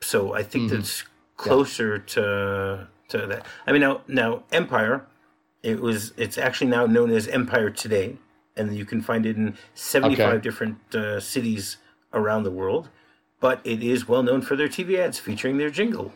So 0.01 0.33
I 0.33 0.43
think 0.43 0.65
mm-hmm. 0.65 0.75
that's 0.75 1.03
closer 1.37 1.95
yeah. 1.95 2.13
to 2.13 2.87
to 3.09 3.27
that. 3.27 3.45
I 3.65 3.71
mean 3.71 3.81
now 3.81 4.01
now 4.07 4.43
Empire 4.51 5.07
it 5.63 5.81
was 5.81 6.13
it's 6.17 6.37
actually 6.37 6.69
now 6.69 6.85
known 6.85 7.11
as 7.11 7.27
Empire 7.27 7.69
Today 7.69 8.17
and 8.55 8.75
you 8.75 8.85
can 8.85 9.01
find 9.01 9.25
it 9.25 9.35
in 9.35 9.57
75 9.73 10.19
okay. 10.19 10.41
different 10.41 10.95
uh, 10.95 11.19
cities 11.19 11.77
around 12.13 12.43
the 12.43 12.51
world 12.51 12.89
but 13.39 13.61
it 13.63 13.83
is 13.83 14.07
well 14.07 14.23
known 14.23 14.41
for 14.41 14.55
their 14.55 14.67
TV 14.67 14.97
ads 14.97 15.19
featuring 15.19 15.57
their 15.57 15.69
jingle. 15.69 16.13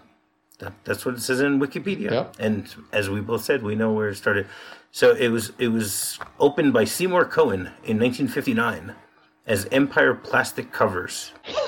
That, 0.59 0.73
that's 0.83 1.05
what 1.05 1.15
it 1.15 1.21
says 1.21 1.39
in 1.39 1.59
Wikipedia. 1.59 2.11
Yep. 2.11 2.35
And 2.39 2.75
as 2.91 3.09
we 3.09 3.21
both 3.21 3.43
said, 3.43 3.63
we 3.63 3.75
know 3.75 3.93
where 3.93 4.09
it 4.09 4.15
started. 4.15 4.47
So 4.91 5.13
it 5.15 5.29
was 5.29 5.53
it 5.57 5.69
was 5.69 6.19
opened 6.39 6.73
by 6.73 6.83
Seymour 6.83 7.25
Cohen 7.25 7.61
in 7.83 7.99
1959 7.99 8.95
as 9.45 9.65
Empire 9.71 10.13
plastic 10.13 10.71
covers. 10.71 11.31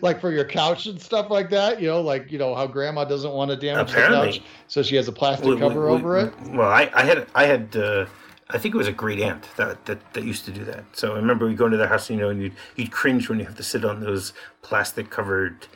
like 0.00 0.20
for 0.20 0.30
your 0.30 0.44
couch 0.44 0.86
and 0.86 1.00
stuff 1.00 1.30
like 1.30 1.50
that, 1.50 1.80
you 1.80 1.88
know, 1.88 2.00
like 2.00 2.30
you 2.30 2.38
know 2.38 2.54
how 2.54 2.66
grandma 2.66 3.04
doesn't 3.04 3.32
want 3.32 3.50
to 3.50 3.56
damage 3.56 3.90
Apparently. 3.90 4.32
the 4.32 4.38
couch, 4.38 4.46
so 4.66 4.82
she 4.82 4.96
has 4.96 5.08
a 5.08 5.12
plastic 5.12 5.46
we, 5.46 5.58
cover 5.58 5.86
we, 5.86 5.92
over 5.92 6.18
it. 6.18 6.34
Well, 6.50 6.68
I, 6.68 6.90
I 6.94 7.04
had 7.04 7.26
I 7.34 7.46
had 7.46 7.76
uh, 7.76 8.06
I 8.50 8.56
think 8.58 8.74
it 8.74 8.78
was 8.78 8.88
a 8.88 8.92
great 8.92 9.20
aunt 9.20 9.46
that, 9.56 9.84
that, 9.84 10.14
that 10.14 10.24
used 10.24 10.46
to 10.46 10.50
do 10.50 10.64
that. 10.64 10.84
So 10.92 11.12
I 11.12 11.16
remember 11.16 11.46
we 11.46 11.54
go 11.54 11.66
into 11.66 11.76
their 11.76 11.88
house, 11.88 12.08
you 12.08 12.16
know, 12.16 12.30
and 12.30 12.40
you'd, 12.40 12.54
you'd 12.76 12.90
cringe 12.90 13.28
when 13.28 13.38
you 13.38 13.44
have 13.44 13.56
to 13.56 13.62
sit 13.62 13.84
on 13.84 14.00
those 14.00 14.32
plastic 14.62 15.10
covered 15.10 15.66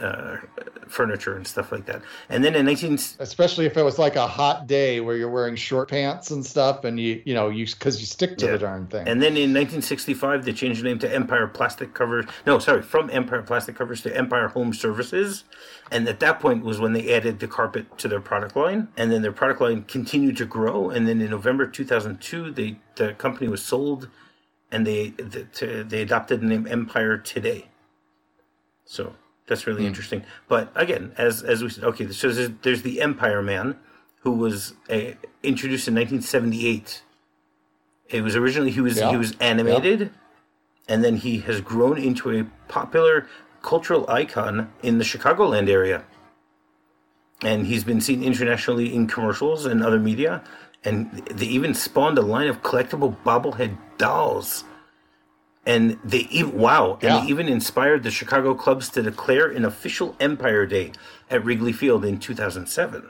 uh, 0.00 0.36
furniture 0.88 1.36
and 1.36 1.46
stuff 1.46 1.72
like 1.72 1.86
that. 1.86 2.02
And 2.28 2.44
then 2.44 2.54
in 2.54 2.66
19 2.66 2.98
especially 3.18 3.66
if 3.66 3.76
it 3.76 3.82
was 3.82 3.98
like 3.98 4.16
a 4.16 4.26
hot 4.26 4.66
day 4.66 5.00
where 5.00 5.16
you're 5.16 5.30
wearing 5.30 5.56
short 5.56 5.90
pants 5.90 6.30
and 6.30 6.44
stuff 6.44 6.84
and 6.84 6.98
you 6.98 7.22
you 7.24 7.34
know 7.34 7.48
you 7.48 7.66
cuz 7.66 8.00
you 8.00 8.06
stick 8.06 8.38
to 8.38 8.46
yeah. 8.46 8.52
the 8.52 8.58
darn 8.58 8.86
thing. 8.86 9.06
And 9.08 9.22
then 9.22 9.36
in 9.36 9.52
1965 9.52 10.44
they 10.44 10.52
changed 10.52 10.80
the 10.80 10.84
name 10.84 10.98
to 11.00 11.14
Empire 11.14 11.46
Plastic 11.46 11.94
Covers. 11.94 12.26
No, 12.46 12.58
sorry, 12.58 12.82
from 12.82 13.10
Empire 13.10 13.42
Plastic 13.42 13.76
Covers 13.76 14.02
to 14.02 14.16
Empire 14.16 14.48
Home 14.48 14.72
Services. 14.72 15.44
And 15.90 16.08
at 16.08 16.20
that 16.20 16.40
point 16.40 16.64
was 16.64 16.80
when 16.80 16.92
they 16.92 17.14
added 17.14 17.40
the 17.40 17.48
carpet 17.48 17.98
to 17.98 18.08
their 18.08 18.20
product 18.20 18.56
line 18.56 18.88
and 18.96 19.10
then 19.10 19.22
their 19.22 19.32
product 19.32 19.60
line 19.60 19.82
continued 19.84 20.36
to 20.38 20.46
grow 20.46 20.90
and 20.90 21.06
then 21.08 21.20
in 21.20 21.30
November 21.30 21.66
2002 21.66 22.50
they 22.52 22.78
the 22.96 23.14
company 23.14 23.48
was 23.48 23.62
sold 23.62 24.08
and 24.70 24.86
they 24.86 25.10
the, 25.10 25.84
they 25.88 26.02
adopted 26.02 26.40
the 26.40 26.46
name 26.46 26.66
Empire 26.66 27.18
Today. 27.18 27.68
So 28.84 29.14
that's 29.50 29.66
really 29.66 29.82
mm. 29.82 29.88
interesting. 29.88 30.24
But 30.48 30.72
again, 30.74 31.12
as 31.18 31.42
as 31.42 31.62
we 31.62 31.68
said, 31.68 31.84
okay, 31.84 32.10
so 32.12 32.30
there's, 32.30 32.50
there's 32.62 32.82
the 32.82 33.02
Empire 33.02 33.42
Man, 33.42 33.76
who 34.20 34.30
was 34.30 34.74
a, 34.88 35.16
introduced 35.42 35.88
in 35.88 35.94
1978. 35.94 37.02
It 38.08 38.22
was 38.22 38.36
originally 38.36 38.70
he 38.70 38.80
was 38.80 38.96
yeah. 38.96 39.10
he 39.10 39.16
was 39.16 39.36
animated, 39.40 40.00
yeah. 40.00 40.08
and 40.88 41.04
then 41.04 41.16
he 41.16 41.40
has 41.40 41.60
grown 41.60 41.98
into 41.98 42.30
a 42.30 42.44
popular 42.68 43.26
cultural 43.60 44.08
icon 44.08 44.72
in 44.82 44.98
the 44.98 45.04
Chicagoland 45.04 45.68
area. 45.68 46.04
And 47.42 47.66
he's 47.66 47.84
been 47.84 48.00
seen 48.00 48.22
internationally 48.22 48.94
in 48.94 49.06
commercials 49.06 49.66
and 49.66 49.82
other 49.82 49.98
media, 49.98 50.44
and 50.84 51.10
they 51.34 51.46
even 51.46 51.74
spawned 51.74 52.18
a 52.18 52.22
line 52.22 52.48
of 52.48 52.62
collectible 52.62 53.16
bobblehead 53.24 53.76
dolls 53.98 54.64
and 55.70 55.96
they 56.04 56.26
even 56.30 56.58
wow, 56.58 56.98
and 57.00 57.22
they 57.22 57.30
even 57.30 57.48
inspired 57.48 58.02
the 58.02 58.10
Chicago 58.10 58.54
Cubs 58.54 58.88
to 58.90 59.02
declare 59.02 59.48
an 59.48 59.64
official 59.64 60.16
Empire 60.18 60.66
Day 60.66 60.90
at 61.30 61.44
Wrigley 61.44 61.72
Field 61.72 62.04
in 62.04 62.18
2007. 62.18 63.08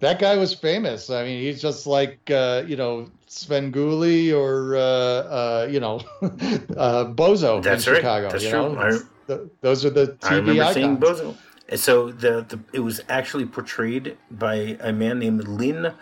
That 0.00 0.18
guy 0.18 0.36
was 0.36 0.52
famous. 0.52 1.08
I 1.08 1.24
mean, 1.24 1.40
he's 1.40 1.62
just 1.62 1.86
like 1.86 2.18
uh, 2.30 2.64
you 2.66 2.76
know 2.76 3.10
Svengoolie 3.28 4.36
or 4.36 4.76
uh, 4.76 4.80
uh, 4.80 5.68
you 5.70 5.80
know 5.80 6.02
uh, 6.22 7.06
Bozo 7.06 7.62
That's 7.62 7.86
in 7.86 7.94
right. 7.94 8.00
Chicago. 8.00 8.28
That's 8.28 8.46
true. 8.46 8.76
I, 8.76 8.98
the, 9.28 9.50
those 9.62 9.86
are 9.86 9.90
the 9.90 10.08
TV 10.20 10.30
I 10.30 10.34
remember 10.34 10.62
icons. 10.62 10.74
seeing 10.74 10.96
Bozo. 10.98 11.36
And 11.70 11.80
so 11.80 12.10
the, 12.10 12.44
the 12.46 12.60
it 12.74 12.80
was 12.80 13.00
actually 13.08 13.46
portrayed 13.46 14.18
by 14.32 14.76
a 14.80 14.92
man 14.92 15.20
named 15.20 15.48
Lynn 15.48 15.94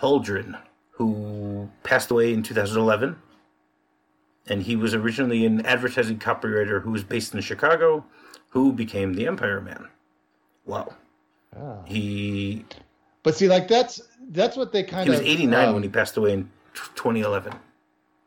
Hauldren, 0.00 0.58
who 0.90 1.70
passed 1.84 2.10
away 2.10 2.32
in 2.32 2.42
2011 2.42 3.14
and 4.48 4.62
he 4.62 4.76
was 4.76 4.94
originally 4.94 5.46
an 5.46 5.64
advertising 5.66 6.18
copywriter 6.18 6.82
who 6.82 6.90
was 6.90 7.04
based 7.04 7.34
in 7.34 7.40
Chicago, 7.40 8.04
who 8.50 8.72
became 8.72 9.14
the 9.14 9.26
Empire 9.26 9.60
Man. 9.60 9.88
Wow. 10.66 10.94
Oh. 11.56 11.82
He. 11.86 12.64
But 13.22 13.36
see, 13.36 13.48
like 13.48 13.68
that's 13.68 14.00
that's 14.30 14.56
what 14.56 14.72
they 14.72 14.82
kind 14.82 15.08
of. 15.08 15.14
He 15.14 15.20
was 15.20 15.28
89 15.28 15.68
um, 15.68 15.74
when 15.74 15.82
he 15.82 15.88
passed 15.88 16.16
away 16.16 16.32
in 16.32 16.50
2011. 16.74 17.52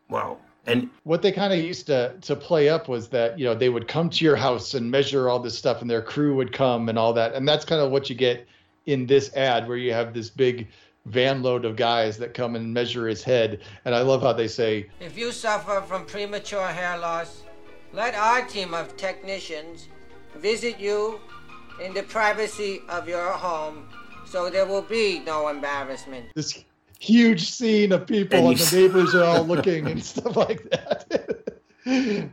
Wow. 0.09 0.37
And 0.67 0.89
what 1.03 1.21
they 1.21 1.31
kind 1.31 1.53
of 1.53 1.59
used 1.59 1.85
to 1.87 2.15
to 2.21 2.35
play 2.35 2.69
up 2.69 2.87
was 2.87 3.09
that 3.09 3.37
you 3.37 3.45
know 3.45 3.53
they 3.53 3.69
would 3.69 3.87
come 3.87 4.09
to 4.09 4.25
your 4.25 4.35
house 4.35 4.73
and 4.73 4.89
measure 4.89 5.29
all 5.29 5.39
this 5.39 5.57
stuff, 5.57 5.81
and 5.81 5.89
their 5.89 6.01
crew 6.01 6.35
would 6.35 6.51
come 6.51 6.89
and 6.89 6.97
all 6.97 7.13
that, 7.13 7.33
and 7.33 7.47
that's 7.47 7.65
kind 7.65 7.81
of 7.81 7.91
what 7.91 8.09
you 8.09 8.15
get 8.15 8.47
in 8.85 9.05
this 9.05 9.35
ad 9.35 9.67
where 9.67 9.77
you 9.77 9.93
have 9.93 10.13
this 10.13 10.29
big 10.29 10.67
van 11.05 11.43
load 11.43 11.65
of 11.65 11.75
guys 11.75 12.17
that 12.17 12.33
come 12.33 12.55
and 12.55 12.73
measure 12.73 13.07
his 13.07 13.23
head. 13.23 13.61
And 13.85 13.93
I 13.93 14.01
love 14.01 14.21
how 14.21 14.33
they 14.33 14.47
say, 14.47 14.89
If 14.99 15.17
you 15.17 15.31
suffer 15.31 15.81
from 15.81 16.05
premature 16.05 16.67
hair 16.67 16.97
loss, 16.97 17.43
let 17.93 18.15
our 18.15 18.45
team 18.45 18.73
of 18.73 18.97
technicians 18.97 19.87
visit 20.35 20.79
you 20.79 21.19
in 21.81 21.93
the 21.93 22.03
privacy 22.03 22.81
of 22.89 23.07
your 23.07 23.31
home 23.31 23.87
so 24.25 24.49
there 24.49 24.65
will 24.65 24.81
be 24.81 25.19
no 25.19 25.47
embarrassment. 25.47 26.25
This 26.35 26.63
huge 26.99 27.49
scene 27.49 27.91
of 27.91 28.07
people 28.07 28.39
and, 28.39 28.47
and 28.47 28.57
the 28.57 28.75
neighbors 28.75 29.15
are 29.15 29.23
all 29.23 29.43
looking 29.43 29.87
and 29.87 30.03
stuff 30.13 30.35
like 30.35 30.69
that. 30.71 31.59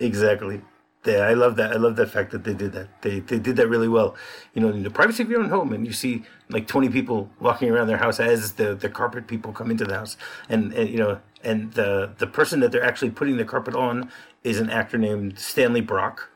exactly. 0.00 0.62
Yeah, 1.06 1.18
I 1.18 1.34
love 1.34 1.56
that. 1.56 1.72
I 1.72 1.76
love 1.76 1.96
the 1.96 2.06
fact 2.06 2.30
that 2.30 2.44
they 2.44 2.54
did 2.54 2.72
that. 2.72 3.02
They 3.02 3.20
they 3.20 3.38
did 3.38 3.56
that 3.56 3.68
really 3.68 3.88
well. 3.88 4.16
You 4.54 4.62
know, 4.62 4.68
in 4.68 4.82
the 4.82 4.90
privacy 4.90 5.22
of 5.22 5.30
your 5.30 5.40
own 5.40 5.50
home, 5.50 5.72
and 5.72 5.86
you 5.86 5.92
see 5.92 6.24
like 6.48 6.66
twenty 6.66 6.88
people 6.88 7.30
walking 7.40 7.70
around 7.70 7.88
their 7.88 7.98
house 7.98 8.18
as 8.20 8.52
the 8.52 8.74
the 8.74 8.88
carpet 8.88 9.26
people 9.26 9.52
come 9.52 9.70
into 9.70 9.84
the 9.84 9.94
house, 9.94 10.16
and, 10.48 10.72
and 10.72 10.88
you 10.88 10.96
know, 10.96 11.20
and 11.42 11.72
the 11.74 12.12
the 12.18 12.26
person 12.26 12.60
that 12.60 12.72
they're 12.72 12.84
actually 12.84 13.10
putting 13.10 13.36
the 13.36 13.44
carpet 13.44 13.74
on 13.74 14.10
is 14.42 14.58
an 14.58 14.70
actor 14.70 14.96
named 14.96 15.38
Stanley 15.38 15.82
Brock, 15.82 16.30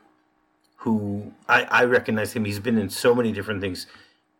who 0.77 1.33
I 1.47 1.63
I 1.63 1.83
recognize 1.85 2.33
him. 2.33 2.45
He's 2.45 2.59
been 2.59 2.77
in 2.77 2.89
so 2.89 3.15
many 3.15 3.31
different 3.31 3.61
things. 3.61 3.87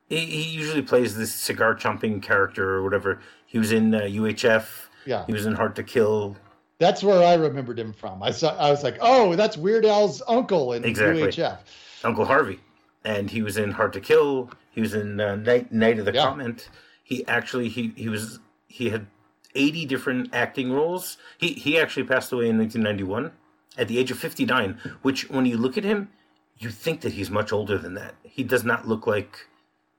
He, 0.10 0.26
he 0.26 0.42
usually 0.44 0.82
plays 0.82 1.18
this 1.18 1.34
cigar 1.34 1.76
chomping 1.76 2.22
character 2.22 2.76
or 2.76 2.84
whatever. 2.84 3.20
He 3.46 3.58
was 3.58 3.72
in 3.72 3.96
uh, 3.96 4.02
UHF. 4.02 4.88
Yeah. 5.06 5.26
He 5.26 5.34
was 5.34 5.46
in 5.46 5.54
Hard 5.54 5.76
to 5.78 5.84
Kill. 5.84 6.36
That's 6.80 7.04
where 7.04 7.24
I 7.24 7.34
remembered 7.36 7.78
him 7.78 7.94
from. 7.94 8.24
I 8.24 8.32
saw. 8.32 8.56
I 8.58 8.72
was 8.72 8.84
like, 8.84 8.98
oh, 9.02 9.36
that's 9.36 9.58
Weird 9.58 9.86
Al's 9.86 10.22
uncle 10.28 10.74
in 10.74 10.86
exactly. 10.86 11.24
UHF. 11.24 11.58
Uncle 12.06 12.26
Harvey, 12.26 12.60
and 13.04 13.30
he 13.30 13.42
was 13.42 13.58
in 13.58 13.72
Hard 13.72 13.94
to 13.94 14.00
Kill. 14.00 14.50
He 14.72 14.82
was 14.82 14.94
in 14.94 15.20
uh, 15.20 15.36
Night 15.36 15.72
Night 15.72 16.00
of 16.00 16.06
the 16.06 16.14
yeah. 16.14 16.24
Comet. 16.24 16.70
He 17.04 17.28
actually 17.28 17.68
he 17.68 17.94
he 17.98 18.08
was 18.08 18.40
he 18.68 18.90
had 18.90 19.08
eighty 19.56 19.86
different 19.86 20.34
acting 20.34 20.72
roles. 20.72 21.18
He 21.38 21.54
he 21.54 21.78
actually 21.78 22.06
passed 22.06 22.32
away 22.32 22.50
in 22.50 22.58
1991 22.58 23.32
at 23.78 23.88
the 23.88 23.98
age 23.98 24.12
of 24.12 24.18
59. 24.18 24.80
Which, 25.02 25.30
when 25.30 25.46
you 25.46 25.58
look 25.58 25.78
at 25.78 25.84
him, 25.84 26.10
you 26.58 26.70
think 26.70 27.02
that 27.02 27.14
he's 27.14 27.30
much 27.30 27.52
older 27.52 27.78
than 27.78 27.94
that. 27.96 28.16
He 28.24 28.44
does 28.44 28.64
not 28.64 28.88
look 28.88 29.06
like 29.06 29.48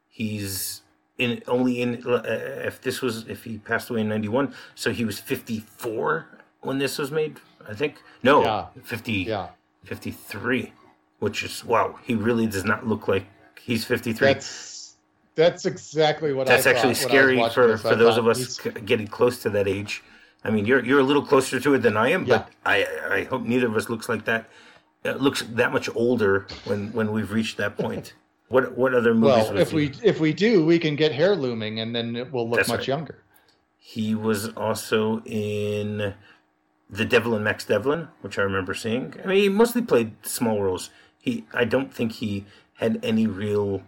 he's 0.09 0.83
in 1.19 1.43
only 1.47 1.83
in 1.83 2.03
uh, 2.07 2.23
if 2.65 2.81
this 2.81 3.03
was 3.03 3.27
if 3.29 3.45
he 3.45 3.59
passed 3.59 3.91
away 3.91 4.01
in 4.01 4.09
91 4.09 4.55
so 4.75 4.91
he 4.91 5.05
was 5.05 5.19
54 5.19 6.40
when 6.63 6.79
this 6.79 6.99
was 6.99 7.11
made. 7.11 7.39
I 7.69 7.75
think 7.75 7.97
no, 8.23 8.43
yeah. 8.43 8.67
fifty, 8.83 9.13
yeah, 9.13 9.49
fifty 9.85 10.11
three, 10.11 10.73
which 11.19 11.43
is 11.43 11.65
wow. 11.65 11.99
He 12.05 12.15
really 12.15 12.47
does 12.47 12.65
not 12.65 12.87
look 12.87 13.09
like 13.09 13.27
he's 13.61 13.85
fifty 13.85 14.13
three. 14.13 14.33
That's 14.33 14.95
that's 15.35 15.67
exactly 15.67 16.33
what. 16.33 16.49
I 16.49 16.57
thought. 16.57 16.65
That's 16.65 16.79
actually 16.79 16.95
scary 16.95 17.37
for 17.51 17.77
for 17.79 17.95
those 17.95 18.17
of 18.17 18.27
us 18.27 18.59
getting 18.59 19.07
close 19.07 19.41
to 19.43 19.51
that 19.51 19.69
age. 19.69 20.03
I 20.45 20.51
mean, 20.51 20.65
you're 20.65 20.85
you're 20.85 21.01
a 21.01 21.05
little 21.05 21.25
closer 21.25 21.61
to 21.61 21.75
it 21.75 21.79
than 21.79 21.97
I 21.97 22.11
am, 22.11 22.25
yeah. 22.25 22.39
but 22.39 22.51
I 22.65 22.87
I 23.11 23.25
hope 23.25 23.43
neither 23.43 23.67
of 23.67 23.77
us 23.77 23.89
looks 23.89 24.09
like 24.09 24.25
that. 24.25 24.49
Uh, 25.05 25.13
looks 25.13 25.43
that 25.43 25.73
much 25.73 25.89
older 25.95 26.47
when 26.65 26.93
when 26.93 27.13
we've 27.13 27.31
reached 27.33 27.57
that 27.59 27.77
point. 27.77 28.15
What 28.51 28.77
what 28.77 28.95
other 28.95 29.15
movies? 29.15 29.47
Well, 29.49 29.59
if 29.59 29.73
we 29.73 29.93
if 30.03 30.19
we 30.19 30.33
do, 30.33 30.67
we 30.67 30.81
can 30.81 30.97
get 30.97 31.13
hair 31.13 31.37
looming, 31.37 31.79
and 31.79 31.95
then 31.95 32.17
it 32.17 32.33
will 32.33 32.49
look 32.49 32.59
That's 32.59 32.69
much 32.69 32.81
right. 32.81 32.89
younger. 32.89 33.23
He 33.79 34.17
was 34.17 34.49
also 34.57 35.23
in 35.25 36.15
the 36.91 37.05
Devil 37.05 37.35
and 37.35 37.45
Max 37.45 37.65
Devlin, 37.65 38.09
which 38.21 38.39
I 38.39 38.43
remember 38.43 38.75
seeing. 38.75 39.15
I 39.23 39.27
mean, 39.27 39.43
he 39.43 39.49
mostly 39.49 39.83
played 39.83 40.15
small 40.27 40.61
roles. 40.61 40.91
He, 41.19 41.45
I 41.55 41.65
don't 41.65 41.93
think 41.93 42.13
he 42.13 42.47
had 42.75 42.99
any 43.03 43.27
real 43.27 43.83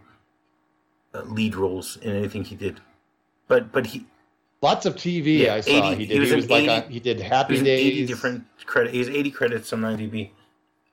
uh, 1.13 1.23
lead 1.23 1.55
roles 1.55 1.97
in 1.97 2.15
anything 2.15 2.45
he 2.45 2.55
did. 2.55 2.79
But, 3.47 3.71
but 3.71 3.87
he. 3.87 4.05
Lots 4.61 4.85
of 4.85 4.95
TV 4.95 5.39
yeah, 5.39 5.55
I 5.55 5.59
saw 5.59 5.91
80, 5.91 5.95
he 5.97 6.05
did. 6.05 6.13
He 6.13 6.19
was, 6.21 6.29
he 6.29 6.35
was 6.37 6.49
like 6.49 6.63
80, 6.63 6.71
a, 6.71 6.81
he 6.89 6.99
did 7.01 7.19
Happy 7.19 7.57
he 7.57 7.63
Days. 7.63 7.85
Eighty 7.85 8.05
different 8.05 8.45
credit. 8.65 8.93
He 8.93 8.99
has 8.99 9.09
eighty 9.09 9.29
credits 9.29 9.73
on 9.73 9.81
IMDb 9.81 10.29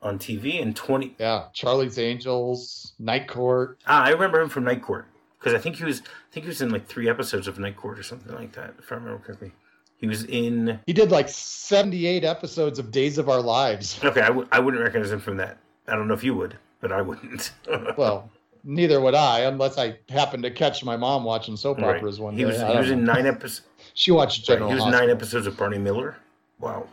on 0.02 0.18
TV 0.18 0.60
and 0.60 0.74
twenty. 0.74 1.14
Yeah, 1.20 1.44
Charlie's 1.52 1.96
Angels, 1.96 2.94
Night 2.98 3.28
Court. 3.28 3.78
Ah, 3.86 4.02
I 4.02 4.10
remember 4.10 4.40
him 4.40 4.48
from 4.48 4.64
Night 4.64 4.82
Court 4.82 5.06
because 5.38 5.54
I 5.54 5.58
think 5.58 5.76
he 5.76 5.84
was. 5.84 6.00
I 6.00 6.32
think 6.32 6.46
he 6.46 6.48
was 6.48 6.60
in 6.60 6.70
like 6.70 6.88
three 6.88 7.08
episodes 7.08 7.46
of 7.46 7.60
Night 7.60 7.76
Court 7.76 7.96
or 7.96 8.02
something 8.02 8.34
like 8.34 8.54
that, 8.54 8.74
if 8.80 8.90
I 8.90 8.96
remember 8.96 9.22
correctly. 9.22 9.52
He 10.00 10.06
was 10.06 10.24
in. 10.24 10.80
He 10.86 10.92
did 10.92 11.10
like 11.10 11.28
78 11.28 12.24
episodes 12.24 12.78
of 12.78 12.90
Days 12.90 13.18
of 13.18 13.28
Our 13.28 13.40
Lives. 13.40 14.00
Okay, 14.04 14.22
I 14.22 14.28
w- 14.28 14.48
I 14.50 14.58
wouldn't 14.58 14.82
recognize 14.82 15.12
him 15.12 15.20
from 15.20 15.36
that. 15.36 15.58
I 15.88 15.94
don't 15.94 16.08
know 16.08 16.14
if 16.14 16.24
you 16.24 16.34
would, 16.34 16.56
but 16.80 16.90
I 16.90 17.02
wouldn't. 17.02 17.52
well, 17.98 18.30
neither 18.64 19.00
would 19.00 19.14
I, 19.14 19.40
unless 19.40 19.76
I 19.76 19.98
happened 20.08 20.42
to 20.44 20.50
catch 20.50 20.82
my 20.84 20.96
mom 20.96 21.24
watching 21.24 21.56
soap 21.56 21.78
right. 21.78 21.96
operas 21.96 22.18
one 22.18 22.34
he 22.34 22.44
day. 22.44 22.46
Was, 22.46 22.60
he 22.60 22.78
was 22.78 22.90
in 22.90 23.04
nine 23.04 23.26
episodes. 23.26 23.66
she 23.94 24.10
watched 24.10 24.46
General. 24.46 24.68
Right, 24.68 24.70
he 24.70 24.74
was 24.76 24.84
Hospital. 24.84 25.06
nine 25.06 25.14
episodes 25.14 25.46
of 25.46 25.56
Barney 25.56 25.78
Miller. 25.78 26.16
Wow, 26.58 26.86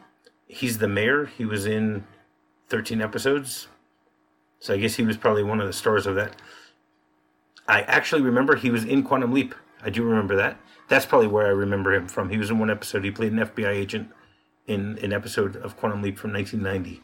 he's 0.48 0.78
the 0.78 0.88
mayor. 0.88 1.26
He 1.26 1.46
was 1.46 1.66
in 1.66 2.04
13 2.70 3.02
episodes. 3.02 3.68
So 4.60 4.74
I 4.74 4.78
guess 4.78 4.96
he 4.96 5.04
was 5.04 5.16
probably 5.16 5.44
one 5.44 5.62
of 5.62 5.68
the 5.68 5.74
stars 5.74 6.08
of 6.08 6.16
that. 6.16 6.36
I 7.68 7.82
actually 7.84 8.22
remember 8.22 8.56
he 8.56 8.70
was 8.70 8.84
in 8.84 9.04
Quantum 9.04 9.32
Leap. 9.32 9.54
I 9.84 9.90
do 9.90 10.04
remember 10.04 10.36
that. 10.38 10.60
That's 10.88 11.06
probably 11.06 11.28
where 11.28 11.46
I 11.46 11.50
remember 11.50 11.94
him 11.94 12.08
from. 12.08 12.30
He 12.30 12.38
was 12.38 12.50
in 12.50 12.60
one 12.60 12.70
episode. 12.70 13.04
He 13.04 13.12
played 13.12 13.34
an 13.34 13.40
FBI 13.40 13.70
agent 13.70 14.10
in 14.68 14.98
an 15.00 15.14
episode 15.14 15.56
of 15.58 15.78
Quantum 15.78 16.02
Leap 16.02 16.18
from 16.18 16.34
1990. 16.34 17.02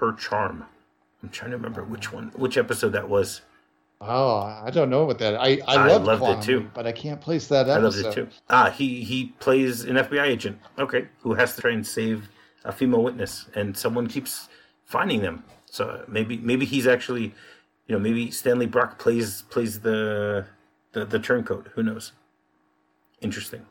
Her 0.00 0.12
Charm. 0.12 0.64
I'm 1.22 1.28
trying 1.28 1.52
to 1.52 1.56
remember 1.56 1.84
which 1.84 2.12
one, 2.12 2.32
which 2.34 2.56
episode 2.56 2.90
that 2.90 3.08
was. 3.08 3.42
Oh, 4.00 4.40
I 4.40 4.70
don't 4.72 4.90
know 4.90 5.04
what 5.04 5.18
that. 5.20 5.36
I 5.36 5.60
I, 5.68 5.86
loved, 5.86 6.06
loved 6.06 6.20
Quantum 6.20 6.40
it 6.40 6.44
too, 6.44 6.70
but 6.74 6.86
I 6.86 6.92
can't 6.92 7.20
place 7.20 7.46
that 7.46 7.68
episode. 7.68 7.76
I 7.76 7.78
loved 7.78 7.98
it 7.98 8.12
too. 8.12 8.28
Ah, 8.50 8.70
he 8.70 9.04
he 9.04 9.26
plays 9.38 9.84
an 9.84 9.94
FBI 9.96 10.26
agent. 10.26 10.58
Okay, 10.78 11.06
who 11.20 11.34
has 11.34 11.54
to 11.54 11.60
try 11.60 11.70
and 11.70 11.86
save 11.86 12.28
a 12.64 12.72
female 12.72 13.02
witness, 13.02 13.46
and 13.54 13.76
someone 13.76 14.08
keeps 14.08 14.48
finding 14.84 15.22
them. 15.22 15.44
So 15.66 16.04
maybe 16.08 16.36
maybe 16.38 16.66
he's 16.66 16.88
actually, 16.88 17.34
you 17.86 17.94
know, 17.94 17.98
maybe 18.00 18.32
Stanley 18.32 18.66
Brock 18.66 18.98
plays 18.98 19.42
plays 19.42 19.80
the 19.80 20.46
the, 20.92 21.04
the 21.04 21.20
turncoat. 21.20 21.68
Who 21.74 21.84
knows? 21.84 22.12
Interesting. 23.22 23.66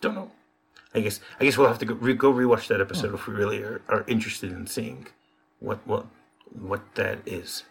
Don't 0.00 0.14
know. 0.14 0.30
I 0.94 1.00
guess 1.00 1.20
I 1.40 1.44
guess 1.44 1.56
we'll 1.56 1.68
have 1.68 1.78
to 1.78 1.86
go, 1.86 1.94
re- 1.94 2.14
go 2.14 2.32
rewatch 2.32 2.66
that 2.68 2.80
episode 2.80 3.12
oh. 3.12 3.14
if 3.14 3.26
we 3.26 3.34
really 3.34 3.62
are, 3.62 3.80
are 3.88 4.04
interested 4.06 4.52
in 4.52 4.66
seeing 4.66 5.06
what 5.60 5.86
what 5.86 6.06
what 6.58 6.94
that 6.94 7.18
is. 7.26 7.64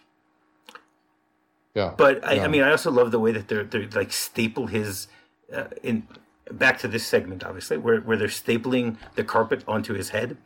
Yeah. 1.75 1.93
But 1.95 2.25
I, 2.25 2.33
yeah. 2.33 2.43
I 2.43 2.47
mean, 2.47 2.63
I 2.63 2.71
also 2.71 2.91
love 2.91 3.11
the 3.11 3.19
way 3.19 3.31
that 3.31 3.47
they're 3.47 3.63
they're 3.63 3.87
like 3.93 4.11
staple 4.11 4.67
his 4.67 5.07
uh, 5.53 5.65
in 5.83 6.07
back 6.51 6.79
to 6.79 6.87
this 6.87 7.05
segment, 7.05 7.43
obviously, 7.43 7.77
where 7.77 8.01
where 8.01 8.17
they're 8.17 8.27
stapling 8.27 8.97
the 9.15 9.23
carpet 9.23 9.63
onto 9.67 9.93
his 9.93 10.09
head. 10.09 10.37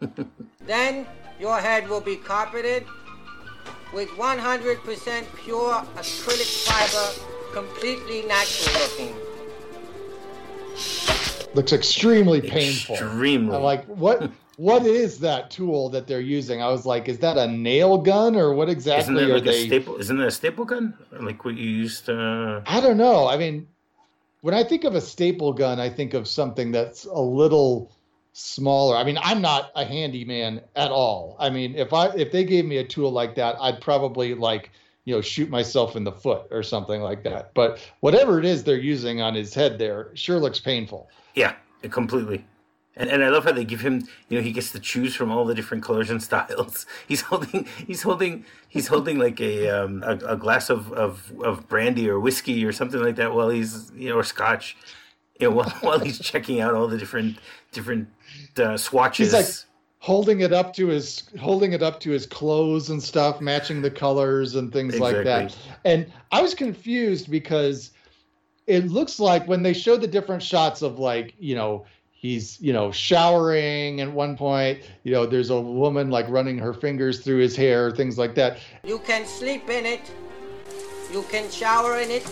then 0.66 1.06
your 1.38 1.58
head 1.58 1.88
will 1.88 2.00
be 2.00 2.16
carpeted 2.16 2.86
with 3.92 4.08
100% 4.10 5.36
pure 5.36 5.72
acrylic 5.96 6.66
fiber, 6.66 7.52
completely 7.52 8.22
natural 8.22 8.80
looking. 8.80 9.29
Looks 11.54 11.72
extremely 11.72 12.40
painful. 12.40 12.94
Extremely. 12.94 13.56
I'm 13.56 13.62
like, 13.62 13.84
what? 13.86 14.30
what 14.60 14.84
is 14.84 15.20
that 15.20 15.50
tool 15.50 15.88
that 15.88 16.06
they're 16.06 16.20
using? 16.20 16.60
I 16.60 16.68
was 16.68 16.84
like, 16.84 17.08
is 17.08 17.18
that 17.20 17.38
a 17.38 17.48
nail 17.48 17.96
gun 17.96 18.36
or 18.36 18.52
what 18.52 18.68
exactly 18.68 19.14
isn't 19.14 19.30
are 19.30 19.34
like 19.34 19.44
they? 19.44 19.64
A 19.64 19.66
staple, 19.66 19.96
isn't 19.96 20.20
it 20.20 20.26
a 20.26 20.30
staple 20.30 20.66
gun? 20.66 20.94
Like 21.12 21.46
what 21.46 21.56
you 21.56 21.68
used 21.68 22.04
to. 22.06 22.62
I 22.66 22.80
don't 22.80 22.98
know. 22.98 23.26
I 23.26 23.38
mean, 23.38 23.66
when 24.42 24.52
I 24.52 24.62
think 24.62 24.84
of 24.84 24.94
a 24.94 25.00
staple 25.00 25.54
gun, 25.54 25.80
I 25.80 25.88
think 25.88 26.12
of 26.12 26.28
something 26.28 26.72
that's 26.72 27.06
a 27.06 27.20
little 27.20 27.90
smaller. 28.34 28.96
I 28.96 29.04
mean, 29.04 29.18
I'm 29.22 29.40
not 29.40 29.72
a 29.74 29.84
handyman 29.84 30.60
at 30.76 30.90
all. 30.90 31.36
I 31.38 31.48
mean, 31.48 31.74
if 31.74 31.94
I 31.94 32.08
if 32.08 32.30
they 32.30 32.44
gave 32.44 32.66
me 32.66 32.76
a 32.76 32.86
tool 32.86 33.10
like 33.10 33.36
that, 33.36 33.56
I'd 33.60 33.80
probably 33.80 34.34
like 34.34 34.72
you 35.04 35.14
know 35.14 35.20
shoot 35.20 35.48
myself 35.48 35.96
in 35.96 36.04
the 36.04 36.12
foot 36.12 36.46
or 36.50 36.62
something 36.62 37.00
like 37.00 37.22
that. 37.24 37.52
But 37.54 37.80
whatever 38.00 38.38
it 38.38 38.44
is 38.44 38.64
they're 38.64 38.76
using 38.76 39.20
on 39.20 39.34
his 39.34 39.54
head 39.54 39.78
there 39.78 40.10
sure 40.14 40.38
looks 40.38 40.60
painful. 40.60 41.08
Yeah, 41.34 41.54
completely. 41.90 42.44
And, 42.96 43.08
and 43.08 43.24
I 43.24 43.28
love 43.28 43.44
how 43.44 43.52
they 43.52 43.64
give 43.64 43.80
him, 43.80 44.06
you 44.28 44.36
know, 44.36 44.42
he 44.42 44.52
gets 44.52 44.72
to 44.72 44.80
choose 44.80 45.14
from 45.14 45.30
all 45.30 45.44
the 45.44 45.54
different 45.54 45.82
colors 45.82 46.10
and 46.10 46.22
styles. 46.30 46.86
He's 47.06 47.22
holding, 47.22 47.66
he's 47.86 48.02
holding, 48.02 48.44
he's 48.68 48.88
holding 48.88 49.18
like 49.18 49.40
a 49.40 49.68
um, 49.68 50.02
a, 50.04 50.16
a, 50.26 50.36
glass 50.36 50.70
of, 50.70 50.92
of, 50.92 51.32
of 51.42 51.68
brandy 51.68 52.10
or 52.10 52.18
whiskey 52.18 52.64
or 52.64 52.72
something 52.72 53.00
like 53.00 53.16
that 53.16 53.32
while 53.32 53.48
he's, 53.48 53.90
you 53.94 54.10
know, 54.10 54.16
or 54.16 54.24
scotch, 54.24 54.76
you 55.38 55.48
know, 55.48 55.54
while, 55.56 55.70
while 55.80 55.98
he's 55.98 56.18
checking 56.18 56.60
out 56.60 56.74
all 56.74 56.88
the 56.88 56.98
different 56.98 57.38
different 57.72 58.08
uh, 58.58 58.76
swatches. 58.76 59.32
He's 59.32 59.32
like, 59.32 59.69
holding 60.00 60.40
it 60.40 60.52
up 60.52 60.72
to 60.74 60.88
his 60.88 61.28
holding 61.38 61.72
it 61.74 61.82
up 61.82 62.00
to 62.00 62.10
his 62.10 62.26
clothes 62.26 62.90
and 62.90 63.02
stuff, 63.02 63.40
matching 63.40 63.82
the 63.82 63.90
colors 63.90 64.56
and 64.56 64.72
things 64.72 64.94
exactly. 64.94 65.16
like 65.16 65.24
that. 65.24 65.56
And 65.84 66.12
I 66.32 66.42
was 66.42 66.54
confused 66.54 67.30
because 67.30 67.92
it 68.66 68.86
looks 68.86 69.20
like 69.20 69.46
when 69.46 69.62
they 69.62 69.74
show 69.74 69.96
the 69.96 70.06
different 70.08 70.42
shots 70.42 70.80
of 70.80 70.98
like, 70.98 71.34
you 71.38 71.54
know, 71.54 71.84
he's, 72.12 72.58
you 72.60 72.72
know, 72.72 72.90
showering 72.90 74.00
at 74.00 74.10
one 74.10 74.36
point, 74.36 74.80
you 75.04 75.12
know, 75.12 75.26
there's 75.26 75.50
a 75.50 75.60
woman 75.60 76.10
like 76.10 76.26
running 76.28 76.56
her 76.58 76.72
fingers 76.72 77.20
through 77.20 77.38
his 77.38 77.54
hair, 77.54 77.90
things 77.90 78.16
like 78.16 78.34
that. 78.34 78.58
You 78.84 79.00
can 79.00 79.26
sleep 79.26 79.68
in 79.68 79.84
it. 79.84 80.00
You 81.12 81.24
can 81.30 81.50
shower 81.50 81.98
in 81.98 82.10
it. 82.10 82.24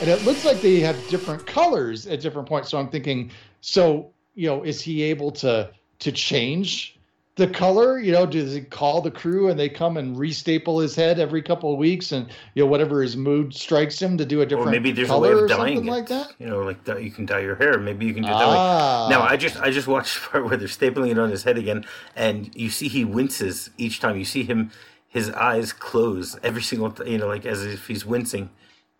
And 0.00 0.08
it 0.08 0.22
looks 0.24 0.44
like 0.44 0.60
they 0.60 0.78
have 0.80 0.96
different 1.08 1.44
colors 1.46 2.06
at 2.06 2.20
different 2.20 2.48
points. 2.48 2.68
So 2.68 2.78
I'm 2.78 2.88
thinking, 2.88 3.32
so 3.60 4.12
you 4.38 4.46
know, 4.46 4.62
is 4.62 4.80
he 4.80 5.02
able 5.02 5.32
to 5.32 5.68
to 5.98 6.12
change 6.12 6.96
the 7.34 7.48
color? 7.48 7.98
You 7.98 8.12
know, 8.12 8.24
does 8.24 8.54
he 8.54 8.60
call 8.60 9.00
the 9.00 9.10
crew 9.10 9.48
and 9.48 9.58
they 9.58 9.68
come 9.68 9.96
and 9.96 10.16
restaple 10.16 10.80
his 10.80 10.94
head 10.94 11.18
every 11.18 11.42
couple 11.42 11.72
of 11.72 11.78
weeks 11.78 12.12
and 12.12 12.28
you 12.54 12.62
know 12.62 12.68
whatever 12.68 13.02
his 13.02 13.16
mood 13.16 13.52
strikes 13.52 14.00
him 14.00 14.16
to 14.16 14.24
do 14.24 14.40
a 14.40 14.46
different 14.46 14.68
or 14.68 14.70
maybe 14.70 14.92
there's 14.92 15.10
a 15.10 15.18
way 15.18 15.32
of 15.32 15.48
dyeing 15.48 15.88
it. 15.88 15.90
like 15.90 16.06
that. 16.06 16.32
You 16.38 16.46
know, 16.46 16.60
like 16.60 16.84
that 16.84 17.02
you 17.02 17.10
can 17.10 17.26
dye 17.26 17.40
your 17.40 17.56
hair. 17.56 17.80
Maybe 17.80 18.06
you 18.06 18.14
can 18.14 18.22
do 18.22 18.28
ah. 18.30 19.08
that. 19.08 19.14
Now 19.14 19.22
I 19.22 19.36
just 19.36 19.56
I 19.56 19.72
just 19.72 19.88
watched 19.88 20.22
part 20.30 20.44
where 20.44 20.56
they're 20.56 20.68
stapling 20.68 21.10
it 21.10 21.18
on 21.18 21.30
his 21.30 21.42
head 21.42 21.58
again, 21.58 21.84
and 22.14 22.54
you 22.54 22.70
see 22.70 22.86
he 22.86 23.04
winces 23.04 23.70
each 23.76 23.98
time. 23.98 24.16
You 24.16 24.24
see 24.24 24.44
him 24.44 24.70
his 25.08 25.30
eyes 25.30 25.72
close 25.72 26.38
every 26.44 26.62
single 26.62 26.94
you 27.04 27.18
know 27.18 27.26
like 27.26 27.44
as 27.44 27.64
if 27.64 27.88
he's 27.88 28.06
wincing 28.06 28.50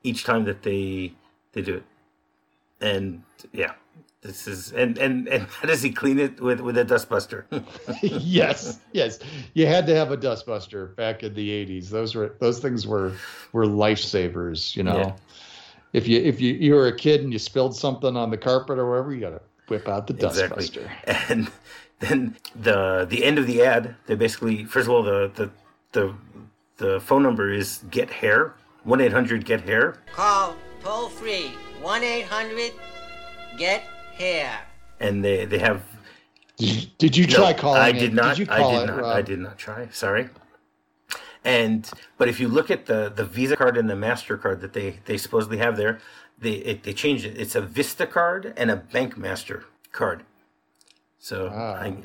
each 0.02 0.24
time 0.24 0.46
that 0.46 0.64
they 0.64 1.12
they 1.52 1.62
do 1.62 1.76
it. 1.76 1.84
And 2.80 3.22
yeah, 3.52 3.74
this 4.20 4.48
is 4.48 4.72
and 4.72 4.98
and 4.98 5.28
and 5.28 5.44
how 5.44 5.68
does 5.68 5.80
he 5.80 5.92
clean 5.92 6.18
it 6.18 6.40
with 6.40 6.60
with 6.60 6.76
a 6.76 6.84
dustbuster? 6.84 7.44
yes, 8.02 8.80
yes. 8.92 9.20
You 9.54 9.66
had 9.66 9.86
to 9.86 9.94
have 9.94 10.10
a 10.10 10.16
dustbuster 10.16 10.94
back 10.96 11.22
in 11.22 11.34
the 11.34 11.48
'80s. 11.48 11.88
Those 11.88 12.16
were 12.16 12.34
those 12.40 12.58
things 12.58 12.86
were 12.86 13.12
were 13.52 13.66
lifesavers. 13.66 14.74
You 14.74 14.82
know, 14.82 14.98
yeah. 14.98 15.12
if 15.92 16.08
you 16.08 16.20
if 16.20 16.40
you 16.40 16.54
you 16.54 16.74
were 16.74 16.88
a 16.88 16.96
kid 16.96 17.22
and 17.22 17.32
you 17.32 17.38
spilled 17.38 17.76
something 17.76 18.16
on 18.16 18.30
the 18.30 18.36
carpet 18.36 18.78
or 18.78 18.90
wherever, 18.90 19.14
you 19.14 19.20
got 19.20 19.30
to 19.30 19.40
whip 19.68 19.88
out 19.88 20.08
the 20.08 20.14
dustbuster. 20.14 20.90
Exactly. 21.06 21.24
And 21.28 21.50
then 22.00 22.36
the 22.56 23.06
the 23.08 23.24
end 23.24 23.38
of 23.38 23.46
the 23.46 23.62
ad, 23.62 23.94
they 24.06 24.16
basically 24.16 24.64
first 24.64 24.88
of 24.88 24.94
all 24.94 25.04
the 25.04 25.30
the 25.34 25.50
the 25.92 26.14
the 26.78 27.00
phone 27.00 27.22
number 27.22 27.52
is 27.52 27.84
get 27.90 28.10
hair 28.10 28.54
one 28.82 29.00
eight 29.00 29.12
hundred 29.12 29.44
get 29.44 29.60
hair. 29.60 29.98
Call 30.12 30.56
toll 30.82 31.08
free 31.08 31.52
one 31.80 32.02
eight 32.02 32.26
hundred 32.26 32.72
get 33.58 33.84
hair. 34.18 34.60
And 35.00 35.24
they 35.24 35.44
they 35.44 35.58
have. 35.58 35.82
Did 36.56 37.16
you, 37.16 37.26
try 37.28 37.52
no, 37.52 37.56
calling? 37.56 37.80
I 37.80 37.92
did 37.92 38.12
not. 38.12 38.36
Did 38.36 38.48
I 38.48 38.58
did 38.58 38.82
it, 38.82 38.86
not. 38.86 38.98
Rob? 38.98 39.16
I 39.16 39.22
did 39.22 39.38
not 39.38 39.58
try. 39.58 39.88
Sorry. 39.90 40.28
And 41.44 41.88
but 42.16 42.28
if 42.28 42.40
you 42.40 42.48
look 42.48 42.70
at 42.70 42.86
the 42.86 43.12
the 43.14 43.24
Visa 43.24 43.56
card 43.56 43.76
and 43.76 43.88
the 43.88 43.94
Mastercard 43.94 44.60
that 44.60 44.72
they 44.72 44.98
they 45.04 45.16
supposedly 45.16 45.58
have 45.58 45.76
there, 45.76 46.00
they 46.38 46.54
it, 46.54 46.82
they 46.82 46.92
changed 46.92 47.24
it. 47.24 47.38
It's 47.38 47.54
a 47.54 47.60
Vista 47.60 48.06
card 48.06 48.52
and 48.56 48.70
a 48.70 48.76
Bank 48.76 49.16
Master 49.16 49.64
card. 49.92 50.24
So 51.18 51.50
ah. 51.52 51.74
I, 51.74 51.96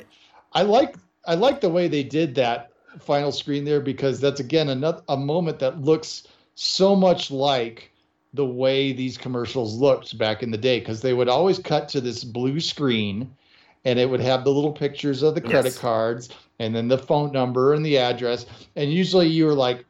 I 0.52 0.62
like 0.62 0.94
I 1.26 1.34
like 1.34 1.60
the 1.60 1.68
way 1.68 1.88
they 1.88 2.04
did 2.04 2.34
that 2.36 2.70
final 3.00 3.32
screen 3.32 3.64
there 3.64 3.80
because 3.80 4.20
that's 4.20 4.40
again 4.40 4.68
another 4.68 5.02
a 5.08 5.16
moment 5.16 5.58
that 5.58 5.80
looks 5.80 6.28
so 6.54 6.94
much 6.94 7.30
like 7.30 7.90
the 8.34 8.44
way 8.44 8.92
these 8.92 9.16
commercials 9.16 9.76
looked 9.76 10.18
back 10.18 10.42
in 10.42 10.50
the 10.50 10.58
day 10.58 10.80
because 10.80 11.00
they 11.00 11.14
would 11.14 11.28
always 11.28 11.58
cut 11.58 11.88
to 11.88 12.00
this 12.00 12.24
blue 12.24 12.60
screen 12.60 13.34
and 13.84 13.98
it 13.98 14.10
would 14.10 14.20
have 14.20 14.44
the 14.44 14.50
little 14.50 14.72
pictures 14.72 15.22
of 15.22 15.34
the 15.34 15.40
credit 15.40 15.72
yes. 15.72 15.78
cards 15.78 16.28
and 16.58 16.74
then 16.74 16.88
the 16.88 16.98
phone 16.98 17.32
number 17.32 17.74
and 17.74 17.86
the 17.86 17.96
address 17.96 18.44
and 18.76 18.92
usually 18.92 19.28
you 19.28 19.46
were 19.46 19.54
like 19.54 19.84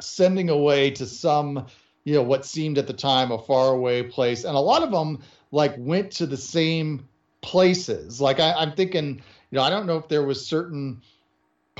sending 0.00 0.50
away 0.50 0.90
to 0.90 1.06
some 1.06 1.66
you 2.04 2.14
know 2.14 2.22
what 2.22 2.44
seemed 2.44 2.76
at 2.76 2.88
the 2.88 2.92
time 2.92 3.30
a 3.30 3.38
faraway 3.38 4.02
place 4.02 4.44
and 4.44 4.56
a 4.56 4.60
lot 4.60 4.82
of 4.82 4.90
them 4.90 5.20
like 5.52 5.74
went 5.78 6.10
to 6.10 6.26
the 6.26 6.36
same 6.36 7.06
places 7.40 8.20
like 8.20 8.40
I, 8.40 8.52
i'm 8.54 8.72
thinking 8.72 9.22
you 9.50 9.56
know 9.56 9.62
i 9.62 9.70
don't 9.70 9.86
know 9.86 9.96
if 9.96 10.08
there 10.08 10.24
was 10.24 10.44
certain 10.44 11.02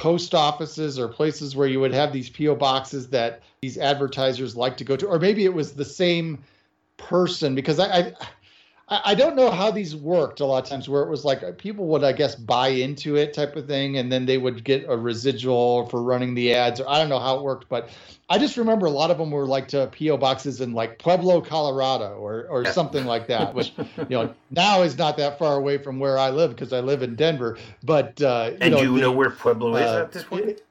post 0.00 0.34
offices 0.34 0.98
or 0.98 1.08
places 1.08 1.54
where 1.54 1.68
you 1.68 1.78
would 1.78 1.92
have 1.92 2.10
these 2.10 2.30
PO 2.30 2.54
boxes 2.54 3.10
that 3.10 3.42
these 3.60 3.76
advertisers 3.76 4.56
like 4.56 4.78
to 4.78 4.82
go 4.82 4.96
to, 4.96 5.06
or 5.06 5.18
maybe 5.18 5.44
it 5.44 5.52
was 5.52 5.74
the 5.74 5.84
same 5.84 6.42
person 6.96 7.54
because 7.54 7.78
I, 7.78 7.98
I 7.98 8.12
I 8.92 9.14
don't 9.14 9.36
know 9.36 9.52
how 9.52 9.70
these 9.70 9.94
worked 9.94 10.40
a 10.40 10.44
lot 10.44 10.64
of 10.64 10.68
times 10.68 10.88
where 10.88 11.02
it 11.02 11.08
was 11.08 11.24
like 11.24 11.58
people 11.58 11.86
would, 11.86 12.02
I 12.02 12.10
guess, 12.10 12.34
buy 12.34 12.68
into 12.68 13.14
it 13.14 13.32
type 13.32 13.54
of 13.54 13.68
thing, 13.68 13.98
and 13.98 14.10
then 14.10 14.26
they 14.26 14.36
would 14.36 14.64
get 14.64 14.84
a 14.88 14.96
residual 14.96 15.86
for 15.86 16.02
running 16.02 16.34
the 16.34 16.52
ads. 16.54 16.80
Or 16.80 16.88
I 16.88 16.98
don't 16.98 17.08
know 17.08 17.20
how 17.20 17.38
it 17.38 17.44
worked, 17.44 17.68
but 17.68 17.90
I 18.28 18.36
just 18.36 18.56
remember 18.56 18.86
a 18.86 18.90
lot 18.90 19.12
of 19.12 19.18
them 19.18 19.30
were 19.30 19.46
like 19.46 19.68
to 19.68 19.88
PO 19.96 20.16
boxes 20.16 20.60
in 20.60 20.72
like 20.72 20.98
Pueblo, 20.98 21.40
Colorado, 21.40 22.16
or 22.16 22.48
or 22.48 22.64
something 22.64 23.04
like 23.04 23.28
that, 23.28 23.54
which 23.54 23.72
you 23.78 24.06
know 24.08 24.34
now 24.50 24.82
is 24.82 24.98
not 24.98 25.16
that 25.18 25.38
far 25.38 25.54
away 25.54 25.78
from 25.78 26.00
where 26.00 26.18
I 26.18 26.30
live 26.30 26.50
because 26.50 26.72
I 26.72 26.80
live 26.80 27.04
in 27.04 27.14
Denver. 27.14 27.58
But 27.84 28.20
uh, 28.20 28.50
you 28.50 28.58
and 28.60 28.74
know, 28.74 28.82
you 28.82 28.94
the, 28.96 29.02
know 29.02 29.12
where 29.12 29.30
Pueblo 29.30 29.76
is 29.76 29.86
uh, 29.86 30.02
at 30.02 30.10
this 30.10 30.24
point. 30.24 30.46
It, 30.46 30.66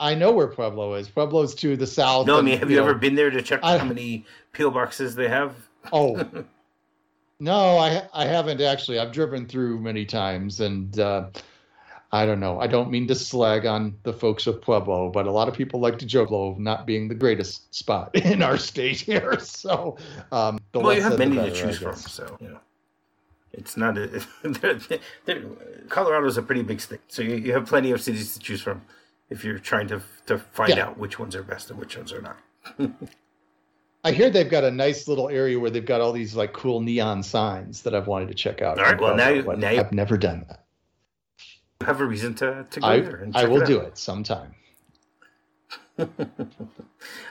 I 0.00 0.14
know 0.14 0.32
where 0.32 0.48
Pueblo 0.48 0.94
is. 0.94 1.06
Pueblo's 1.10 1.54
to 1.56 1.76
the 1.76 1.86
south. 1.86 2.26
No, 2.26 2.38
I 2.38 2.42
mean, 2.42 2.58
have 2.58 2.70
you, 2.70 2.76
you 2.76 2.82
know, 2.82 2.88
ever 2.88 2.98
been 2.98 3.14
there 3.14 3.28
to 3.28 3.42
check 3.42 3.60
I, 3.62 3.76
how 3.76 3.84
many 3.84 4.24
PO 4.54 4.70
boxes 4.70 5.14
they 5.14 5.28
have? 5.28 5.54
Oh, 5.92 6.26
No, 7.42 7.76
I 7.76 8.08
I 8.12 8.24
haven't 8.24 8.60
actually. 8.60 9.00
I've 9.00 9.10
driven 9.10 9.46
through 9.46 9.80
many 9.80 10.04
times, 10.06 10.60
and 10.60 10.96
uh, 11.00 11.28
I 12.12 12.24
don't 12.24 12.38
know. 12.38 12.60
I 12.60 12.68
don't 12.68 12.88
mean 12.88 13.08
to 13.08 13.16
slag 13.16 13.66
on 13.66 13.96
the 14.04 14.12
folks 14.12 14.46
of 14.46 14.62
Pueblo, 14.62 15.10
but 15.10 15.26
a 15.26 15.32
lot 15.32 15.48
of 15.48 15.54
people 15.54 15.80
like 15.80 15.98
to 15.98 16.06
joke 16.06 16.28
of 16.30 16.60
not 16.60 16.86
being 16.86 17.08
the 17.08 17.16
greatest 17.16 17.74
spot 17.74 18.14
in 18.14 18.42
our 18.42 18.56
state 18.56 19.00
here. 19.00 19.36
So, 19.40 19.98
um, 20.30 20.60
well, 20.72 20.94
you 20.94 21.02
have 21.02 21.18
many 21.18 21.34
better, 21.34 21.50
to 21.50 21.56
choose 21.56 21.78
from, 21.78 21.96
so 21.96 22.36
you 22.40 22.48
know. 22.48 22.60
It's 23.52 23.76
not 23.76 23.98
a. 23.98 24.24
they're, 24.44 24.78
they're, 25.24 25.42
Colorado's 25.88 26.36
a 26.36 26.42
pretty 26.42 26.62
big 26.62 26.80
state, 26.80 27.00
so 27.08 27.22
you, 27.22 27.34
you 27.34 27.52
have 27.54 27.66
plenty 27.66 27.90
of 27.90 28.00
cities 28.00 28.34
to 28.34 28.38
choose 28.38 28.62
from 28.62 28.82
if 29.30 29.42
you're 29.44 29.58
trying 29.58 29.88
to 29.88 30.00
to 30.26 30.38
find 30.38 30.76
yeah. 30.76 30.86
out 30.86 30.96
which 30.96 31.18
ones 31.18 31.34
are 31.34 31.42
best 31.42 31.70
and 31.70 31.80
which 31.80 31.96
ones 31.96 32.12
are 32.12 32.22
not. 32.22 32.38
I 34.04 34.10
hear 34.10 34.30
they've 34.30 34.50
got 34.50 34.64
a 34.64 34.70
nice 34.70 35.06
little 35.06 35.28
area 35.28 35.58
where 35.58 35.70
they've 35.70 35.86
got 35.86 36.00
all 36.00 36.12
these 36.12 36.34
like 36.34 36.52
cool 36.52 36.80
neon 36.80 37.22
signs 37.22 37.82
that 37.82 37.94
I've 37.94 38.08
wanted 38.08 38.28
to 38.28 38.34
check 38.34 38.60
out. 38.60 38.78
All 38.78 38.84
right, 38.84 39.00
well 39.00 39.16
now, 39.16 39.28
you, 39.28 39.42
now 39.42 39.70
you, 39.70 39.80
I've 39.80 39.92
never 39.92 40.16
done 40.16 40.44
that. 40.48 40.64
You 41.80 41.86
have 41.86 42.00
a 42.00 42.04
reason 42.04 42.34
to, 42.36 42.66
to 42.68 42.80
go 42.80 42.86
I, 42.86 43.00
there. 43.00 43.28
I 43.34 43.44
will 43.44 43.62
it 43.62 43.66
do 43.66 43.80
it 43.80 43.96
sometime. 43.96 44.54
all 45.98 46.06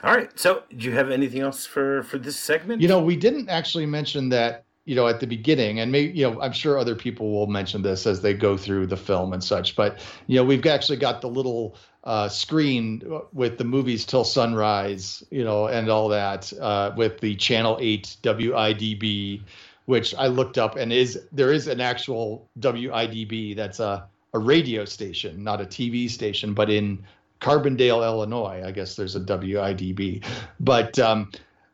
right. 0.04 0.30
So, 0.38 0.62
do 0.76 0.86
you 0.86 0.92
have 0.92 1.10
anything 1.10 1.40
else 1.40 1.66
for 1.66 2.02
for 2.04 2.18
this 2.18 2.38
segment? 2.38 2.80
You 2.80 2.88
know, 2.88 3.00
we 3.00 3.16
didn't 3.16 3.48
actually 3.48 3.86
mention 3.86 4.28
that. 4.30 4.64
You 4.84 4.96
know, 4.96 5.06
at 5.06 5.20
the 5.20 5.26
beginning, 5.26 5.78
and 5.78 5.92
maybe 5.92 6.18
you 6.18 6.28
know, 6.28 6.40
I'm 6.40 6.52
sure 6.52 6.76
other 6.76 6.96
people 6.96 7.30
will 7.30 7.46
mention 7.46 7.82
this 7.82 8.06
as 8.06 8.20
they 8.20 8.34
go 8.34 8.56
through 8.56 8.88
the 8.88 8.96
film 8.96 9.32
and 9.32 9.42
such. 9.42 9.76
But 9.76 10.00
you 10.26 10.36
know, 10.36 10.44
we've 10.44 10.66
actually 10.66 10.98
got 10.98 11.20
the 11.20 11.28
little 11.28 11.76
uh, 12.04 12.28
screen 12.28 13.02
with 13.32 13.58
the 13.58 13.64
movies 13.64 14.04
till 14.04 14.24
sunrise, 14.24 15.22
you 15.30 15.44
know, 15.44 15.66
and 15.66 15.88
all 15.88 16.08
that 16.08 16.52
uh, 16.60 16.92
with 16.96 17.20
the 17.20 17.36
Channel 17.36 17.78
Eight 17.80 18.16
WIDB, 18.22 19.42
which 19.86 20.14
I 20.16 20.26
looked 20.26 20.58
up 20.58 20.76
and 20.76 20.92
is 20.92 21.20
there 21.30 21.52
is 21.52 21.68
an 21.68 21.80
actual 21.80 22.48
WIDB 22.58 23.54
that's 23.54 23.78
a 23.78 24.06
a 24.34 24.38
radio 24.38 24.84
station, 24.84 25.44
not 25.44 25.60
a 25.60 25.64
TV 25.64 26.08
station, 26.08 26.54
but 26.54 26.70
in 26.70 27.04
Carbondale, 27.40 28.04
Illinois, 28.04 28.62
I 28.64 28.70
guess 28.70 28.96
there's 28.96 29.14
a 29.14 29.20
WIDB, 29.20 30.24
but. 30.58 30.98
Um, 30.98 31.30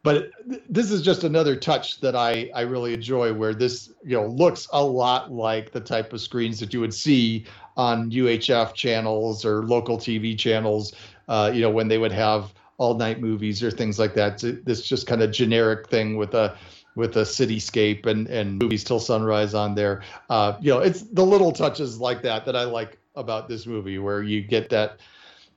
but 0.09 0.31
this 0.71 0.90
is 0.90 1.03
just 1.03 1.23
another 1.23 1.55
touch 1.55 2.01
that 2.01 2.16
I, 2.16 2.51
I 2.55 2.62
really 2.62 2.94
enjoy 2.94 3.31
where 3.35 3.53
this 3.53 3.92
you 4.03 4.16
know 4.16 4.27
looks 4.27 4.66
a 4.73 4.83
lot 4.83 5.31
like 5.31 5.71
the 5.71 5.81
type 5.81 6.14
of 6.14 6.23
screens 6.23 6.59
that 6.61 6.73
you 6.73 6.81
would 6.81 6.94
see 6.94 7.44
on 7.77 8.11
UHF 8.11 8.73
channels 8.73 9.44
or 9.44 9.66
local 9.66 9.99
TV 9.99 10.38
channels, 10.38 10.94
uh, 11.29 11.51
you 11.53 11.61
know, 11.61 11.68
when 11.68 11.88
they 11.88 11.99
would 11.99 12.12
have 12.12 12.55
all 12.79 12.94
night 12.94 13.21
movies 13.21 13.62
or 13.62 13.71
things 13.71 13.99
like 13.99 14.14
that. 14.14 14.38
this 14.64 14.81
just 14.81 15.07
kind 15.07 15.21
of 15.21 15.31
generic 15.31 15.90
thing 15.90 16.16
with 16.16 16.33
a 16.33 16.57
with 16.94 17.18
a 17.18 17.25
cityscape 17.25 18.07
and 18.07 18.29
and 18.29 18.59
movies 18.59 18.85
till 18.85 19.01
sunrise 19.01 19.53
on 19.53 19.75
there. 19.75 20.01
Uh, 20.31 20.57
you 20.59 20.73
know, 20.73 20.79
it's 20.79 21.03
the 21.03 21.27
little 21.27 21.53
touches 21.53 22.01
like 22.01 22.23
that 22.23 22.47
that 22.47 22.57
I 22.57 22.64
like 22.64 22.97
about 23.14 23.47
this 23.47 23.66
movie, 23.66 23.99
where 23.99 24.23
you 24.23 24.40
get 24.40 24.71
that, 24.71 25.01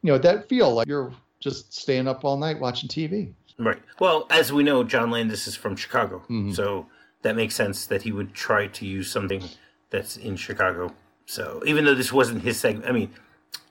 you 0.02 0.12
know, 0.12 0.18
that 0.18 0.50
feel 0.50 0.74
like 0.74 0.90
you're 0.90 1.14
just 1.40 1.74
staying 1.74 2.10
up 2.10 2.26
all 2.26 2.36
night 2.36 2.60
watching 2.60 2.90
TV. 2.90 3.34
Right. 3.58 3.82
Well, 4.00 4.28
as 4.30 4.52
we 4.52 4.64
know, 4.64 4.84
John 4.84 5.12
Landis 5.12 5.48
is 5.48 5.56
from 5.56 5.76
Chicago, 5.76 6.20
mm-hmm. 6.30 6.52
so 6.52 6.88
that 7.22 7.36
makes 7.36 7.56
sense 7.56 7.86
that 7.88 8.02
he 8.02 8.12
would 8.12 8.34
try 8.34 8.68
to 8.68 8.86
use 8.86 9.12
something 9.12 9.44
that's 9.90 10.18
in 10.18 10.36
Chicago 10.36 10.94
so 11.32 11.64
even 11.66 11.86
though 11.86 11.96
this 11.96 12.12
wasn't 12.12 12.42
his 12.42 12.60
segment, 12.60 12.90
I 12.90 12.92
mean, 12.92 13.10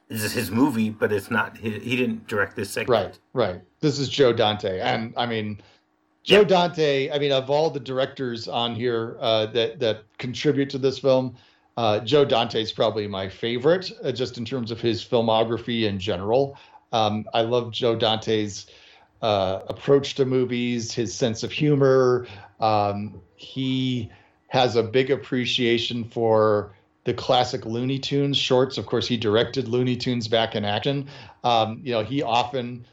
this 0.08 0.22
is 0.22 0.32
his 0.32 0.50
movie, 0.50 0.88
but 0.88 1.12
it's 1.12 1.30
not. 1.30 1.58
His, 1.58 1.82
he 1.82 1.94
didn't 1.94 2.26
direct 2.26 2.56
this 2.56 2.70
segment. 2.70 3.18
Right, 3.34 3.48
right. 3.48 3.62
This 3.80 3.98
is 3.98 4.08
Joe 4.08 4.32
Dante, 4.32 4.80
and 4.80 5.12
I 5.14 5.26
mean, 5.26 5.60
Joe 6.22 6.38
yeah. 6.38 6.44
Dante. 6.44 7.10
I 7.10 7.18
mean, 7.18 7.32
of 7.32 7.50
all 7.50 7.68
the 7.68 7.78
directors 7.80 8.48
on 8.48 8.74
here 8.74 9.18
uh, 9.20 9.44
that 9.46 9.78
that 9.80 10.04
contribute 10.16 10.70
to 10.70 10.78
this 10.78 10.98
film, 10.98 11.36
Uh, 11.76 12.00
Joe 12.00 12.24
Dante 12.24 12.60
is 12.60 12.72
probably 12.72 13.06
my 13.06 13.28
favorite, 13.28 13.90
uh, 14.02 14.12
just 14.12 14.38
in 14.38 14.44
terms 14.44 14.70
of 14.70 14.80
his 14.80 15.04
filmography 15.04 15.84
in 15.84 15.98
general. 15.98 16.56
Um, 16.92 17.26
I 17.32 17.42
love 17.42 17.70
Joe 17.70 17.96
Dante's 17.96 18.66
uh, 19.22 19.60
approach 19.68 20.14
to 20.16 20.24
movies, 20.24 20.92
his 20.92 21.14
sense 21.14 21.42
of 21.42 21.52
humor. 21.52 22.26
Um, 22.58 23.20
he 23.36 24.10
has 24.48 24.76
a 24.76 24.82
big 24.82 25.10
appreciation 25.10 26.04
for 26.04 26.74
the 27.04 27.14
classic 27.14 27.64
Looney 27.64 27.98
Tunes 27.98 28.36
shorts. 28.36 28.78
Of 28.78 28.86
course, 28.86 29.06
he 29.06 29.16
directed 29.16 29.68
Looney 29.68 29.96
Tunes 29.96 30.28
back 30.28 30.54
in 30.54 30.64
action. 30.64 31.08
Um, 31.44 31.80
you 31.82 31.92
know, 31.92 32.02
he 32.02 32.22
often 32.22 32.86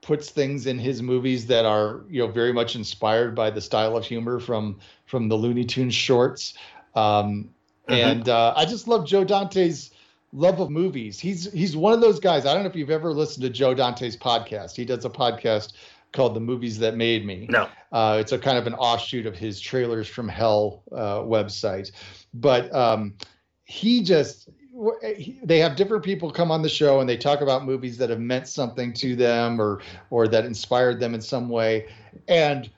puts 0.00 0.30
things 0.30 0.66
in 0.66 0.78
his 0.78 1.00
movies 1.00 1.46
that 1.46 1.64
are 1.64 2.00
you 2.08 2.20
know 2.20 2.26
very 2.26 2.52
much 2.52 2.74
inspired 2.74 3.36
by 3.36 3.50
the 3.50 3.60
style 3.60 3.96
of 3.96 4.04
humor 4.04 4.40
from 4.40 4.78
from 5.06 5.28
the 5.28 5.36
Looney 5.36 5.64
Tunes 5.64 5.94
shorts. 5.94 6.54
Um, 6.94 7.50
mm-hmm. 7.88 7.92
And 7.92 8.28
uh, 8.28 8.52
I 8.56 8.64
just 8.64 8.88
love 8.88 9.06
Joe 9.06 9.24
Dante's 9.24 9.91
love 10.32 10.60
of 10.60 10.70
movies. 10.70 11.20
He's 11.20 11.50
he's 11.52 11.76
one 11.76 11.92
of 11.92 12.00
those 12.00 12.18
guys. 12.18 12.46
I 12.46 12.54
don't 12.54 12.62
know 12.62 12.68
if 12.68 12.76
you've 12.76 12.90
ever 12.90 13.12
listened 13.12 13.42
to 13.44 13.50
Joe 13.50 13.74
Dante's 13.74 14.16
podcast. 14.16 14.76
He 14.76 14.84
does 14.84 15.04
a 15.04 15.10
podcast 15.10 15.72
called 16.12 16.34
"The 16.34 16.40
Movies 16.40 16.78
That 16.78 16.96
Made 16.96 17.24
Me." 17.24 17.46
No, 17.50 17.68
uh, 17.92 18.18
it's 18.20 18.32
a 18.32 18.38
kind 18.38 18.58
of 18.58 18.66
an 18.66 18.74
offshoot 18.74 19.26
of 19.26 19.36
his 19.36 19.60
Trailers 19.60 20.08
from 20.08 20.28
Hell 20.28 20.82
uh, 20.92 21.18
website. 21.20 21.92
But 22.34 22.74
um, 22.74 23.14
he 23.64 24.02
just 24.02 24.48
they 25.44 25.58
have 25.58 25.76
different 25.76 26.02
people 26.02 26.30
come 26.30 26.50
on 26.50 26.62
the 26.62 26.68
show 26.68 27.00
and 27.00 27.08
they 27.08 27.16
talk 27.16 27.42
about 27.42 27.64
movies 27.64 27.98
that 27.98 28.08
have 28.10 28.20
meant 28.20 28.48
something 28.48 28.92
to 28.94 29.14
them 29.14 29.60
or 29.60 29.82
or 30.10 30.26
that 30.26 30.46
inspired 30.46 30.98
them 30.98 31.14
in 31.14 31.20
some 31.20 31.48
way 31.48 31.86
and 32.26 32.70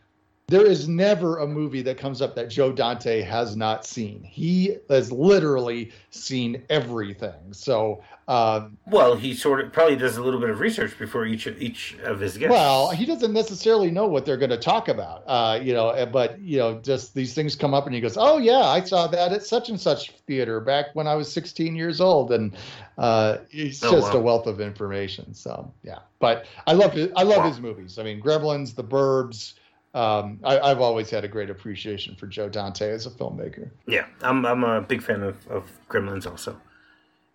there 0.46 0.66
is 0.66 0.88
never 0.88 1.38
a 1.38 1.46
movie 1.46 1.80
that 1.83 1.96
comes 1.96 2.20
up 2.20 2.35
that 2.35 2.50
Joe 2.50 2.70
Dante 2.70 3.22
has 3.22 3.57
not 3.57 3.87
seen. 3.87 4.22
He 4.22 4.76
has 4.90 5.11
literally 5.11 5.90
seen 6.11 6.62
everything. 6.68 7.52
So, 7.52 8.02
um, 8.28 8.76
well, 8.87 9.16
he 9.16 9.33
sort 9.33 9.64
of 9.64 9.72
probably 9.72 9.96
does 9.96 10.18
a 10.18 10.22
little 10.22 10.38
bit 10.38 10.50
of 10.50 10.61
research 10.61 10.98
before 10.98 11.24
each 11.24 11.46
of, 11.46 11.61
each 11.62 11.96
of 12.04 12.20
his 12.20 12.37
guests. 12.37 12.50
Well, 12.50 12.90
he 12.90 13.07
doesn't 13.07 13.33
necessarily 13.33 13.90
know 13.90 14.07
what 14.07 14.26
they're 14.26 14.37
going 14.37 14.50
to 14.50 14.59
talk 14.59 14.88
about, 14.88 15.24
uh, 15.26 15.59
you 15.62 15.72
know. 15.72 15.90
Eh, 15.90 16.04
but 16.04 16.38
you 16.38 16.59
know, 16.59 16.78
just 16.78 17.14
these 17.14 17.33
things 17.33 17.57
come 17.57 17.72
up, 17.72 17.87
and 17.87 17.94
he 17.94 18.02
goes, 18.02 18.18
"Oh 18.18 18.37
yeah, 18.37 18.64
I 18.64 18.83
saw 18.83 19.07
that 19.07 19.33
at 19.33 19.44
such 19.44 19.70
and 19.70 19.80
such 19.80 20.11
theater 20.26 20.61
back 20.61 20.94
when 20.94 21.07
I 21.07 21.14
was 21.14 21.33
16 21.33 21.74
years 21.74 22.02
old," 22.02 22.33
and 22.33 22.54
uh, 22.98 23.38
it's 23.50 23.83
oh, 23.83 23.92
just 23.92 24.12
wow. 24.12 24.20
a 24.20 24.22
wealth 24.22 24.46
of 24.46 24.61
information. 24.61 25.33
So 25.33 25.72
yeah, 25.83 26.00
but 26.18 26.44
I 26.66 26.74
love 26.74 26.94
I 27.16 27.22
love 27.22 27.38
wow. 27.38 27.48
his 27.48 27.61
movies. 27.61 27.98
I 27.98 28.02
mean, 28.02 28.20
Gremlins, 28.20 28.74
The 28.74 28.85
Burbs 28.85 29.54
um, 29.94 30.40
I, 30.42 30.68
have 30.68 30.80
always 30.80 31.09
had 31.09 31.24
a 31.24 31.28
great 31.28 31.50
appreciation 31.50 32.16
for 32.16 32.26
Joe 32.26 32.48
Dante 32.48 32.90
as 32.90 33.07
a 33.07 33.11
filmmaker. 33.11 33.70
Yeah, 33.87 34.07
I'm 34.22 34.44
I'm 34.44 34.64
a 34.64 34.80
big 34.80 35.02
fan 35.02 35.22
of, 35.22 35.46
of 35.46 35.70
Gremlins 35.88 36.28
also. 36.28 36.61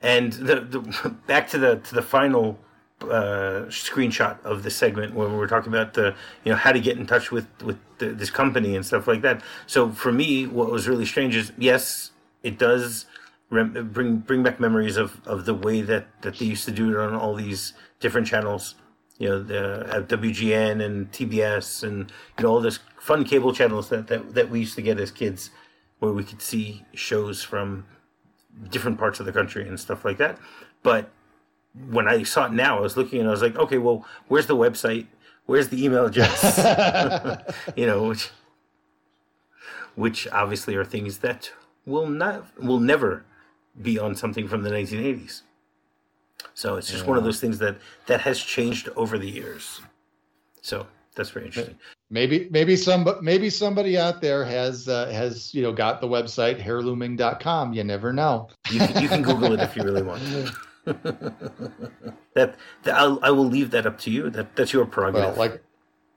And 0.01 0.33
the, 0.33 0.61
the 0.61 1.09
back 1.27 1.47
to 1.49 1.57
the 1.57 1.77
to 1.77 1.95
the 1.95 2.01
final 2.01 2.59
uh, 3.01 3.65
screenshot 3.69 4.43
of 4.43 4.63
the 4.63 4.69
segment 4.69 5.13
where 5.13 5.29
we 5.29 5.35
were 5.35 5.47
talking 5.47 5.73
about 5.73 5.93
the 5.93 6.13
you 6.43 6.51
know 6.51 6.57
how 6.57 6.73
to 6.73 6.81
get 6.81 6.97
in 6.97 7.07
touch 7.07 7.31
with 7.31 7.47
with 7.63 7.77
the, 7.97 8.07
this 8.07 8.29
company 8.29 8.75
and 8.75 8.85
stuff 8.85 9.07
like 9.07 9.21
that. 9.21 9.41
So 9.65 9.91
for 9.91 10.11
me, 10.11 10.45
what 10.45 10.69
was 10.69 10.87
really 10.87 11.05
strange 11.05 11.37
is 11.37 11.53
yes, 11.57 12.11
it 12.43 12.57
does 12.57 13.05
rem- 13.49 13.89
bring 13.93 14.17
bring 14.17 14.43
back 14.43 14.59
memories 14.59 14.97
of, 14.97 15.25
of 15.25 15.45
the 15.45 15.53
way 15.53 15.81
that, 15.81 16.07
that 16.23 16.39
they 16.39 16.45
used 16.45 16.65
to 16.65 16.71
do 16.71 16.91
it 16.91 16.97
on 16.97 17.13
all 17.13 17.35
these 17.35 17.73
different 17.99 18.27
channels 18.27 18.75
you 19.19 19.27
know 19.27 19.43
the 19.43 19.97
uh, 19.97 20.01
WGN 20.01 20.83
and 20.83 21.11
TBS 21.11 21.83
and 21.83 22.11
you 22.37 22.43
know 22.43 22.51
all 22.51 22.61
this 22.61 22.79
fun 22.97 23.23
cable 23.23 23.53
channels 23.53 23.89
that, 23.89 24.07
that 24.07 24.33
that 24.33 24.49
we 24.49 24.61
used 24.61 24.75
to 24.75 24.81
get 24.81 24.99
as 24.99 25.11
kids, 25.11 25.51
where 25.99 26.13
we 26.13 26.23
could 26.23 26.41
see 26.41 26.83
shows 26.93 27.43
from 27.43 27.85
different 28.71 28.97
parts 28.97 29.19
of 29.19 29.25
the 29.25 29.31
country 29.31 29.67
and 29.67 29.79
stuff 29.79 30.03
like 30.03 30.17
that. 30.17 30.39
But 30.81 31.11
when 31.89 32.07
I 32.07 32.23
saw 32.23 32.45
it 32.45 32.53
now, 32.53 32.77
I 32.77 32.81
was 32.81 32.97
looking 32.97 33.19
and 33.19 33.27
I 33.27 33.31
was 33.31 33.41
like, 33.41 33.55
okay, 33.55 33.77
well, 33.77 34.05
where's 34.27 34.47
the 34.47 34.55
website? 34.55 35.07
Where's 35.45 35.69
the 35.69 35.83
email 35.83 36.05
address? 36.05 36.57
you 37.75 37.85
know, 37.85 38.07
which 38.07 38.31
which 39.95 40.27
obviously 40.29 40.75
are 40.75 40.85
things 40.85 41.19
that 41.19 41.51
will 41.85 42.07
not 42.07 42.57
will 42.57 42.79
never 42.79 43.25
be 43.81 43.99
on 43.99 44.15
something 44.15 44.47
from 44.47 44.63
the 44.63 44.69
1980s. 44.69 45.41
So 46.53 46.75
it's 46.75 46.89
just 46.89 47.03
yeah. 47.03 47.09
one 47.09 47.17
of 47.17 47.23
those 47.23 47.39
things 47.39 47.57
that 47.59 47.77
that 48.07 48.21
has 48.21 48.39
changed 48.39 48.89
over 48.95 49.17
the 49.17 49.29
years. 49.29 49.81
So 50.61 50.85
that's 51.15 51.29
very 51.29 51.47
interesting. 51.47 51.77
Maybe 52.09 52.47
maybe 52.51 52.75
some 52.75 53.07
maybe 53.21 53.49
somebody 53.49 53.97
out 53.97 54.21
there 54.21 54.43
has 54.45 54.87
uh, 54.87 55.07
has 55.07 55.53
you 55.53 55.61
know 55.61 55.71
got 55.71 56.01
the 56.01 56.07
website 56.07 56.63
heirlooming.com. 56.63 57.73
You 57.73 57.83
never 57.83 58.13
know. 58.13 58.49
You 58.71 58.79
can, 58.79 59.01
you 59.01 59.07
can 59.07 59.21
Google 59.21 59.53
it 59.53 59.59
if 59.59 59.75
you 59.75 59.83
really 59.83 60.01
want. 60.01 60.21
that, 60.85 62.55
that 62.83 62.95
I'll, 62.95 63.19
I 63.21 63.31
will 63.31 63.45
leave 63.45 63.71
that 63.71 63.85
up 63.85 63.99
to 63.99 64.11
you. 64.11 64.29
That 64.29 64.55
that's 64.55 64.73
your 64.73 64.85
prerogative. 64.85 65.37
Well, 65.37 65.37
like 65.37 65.61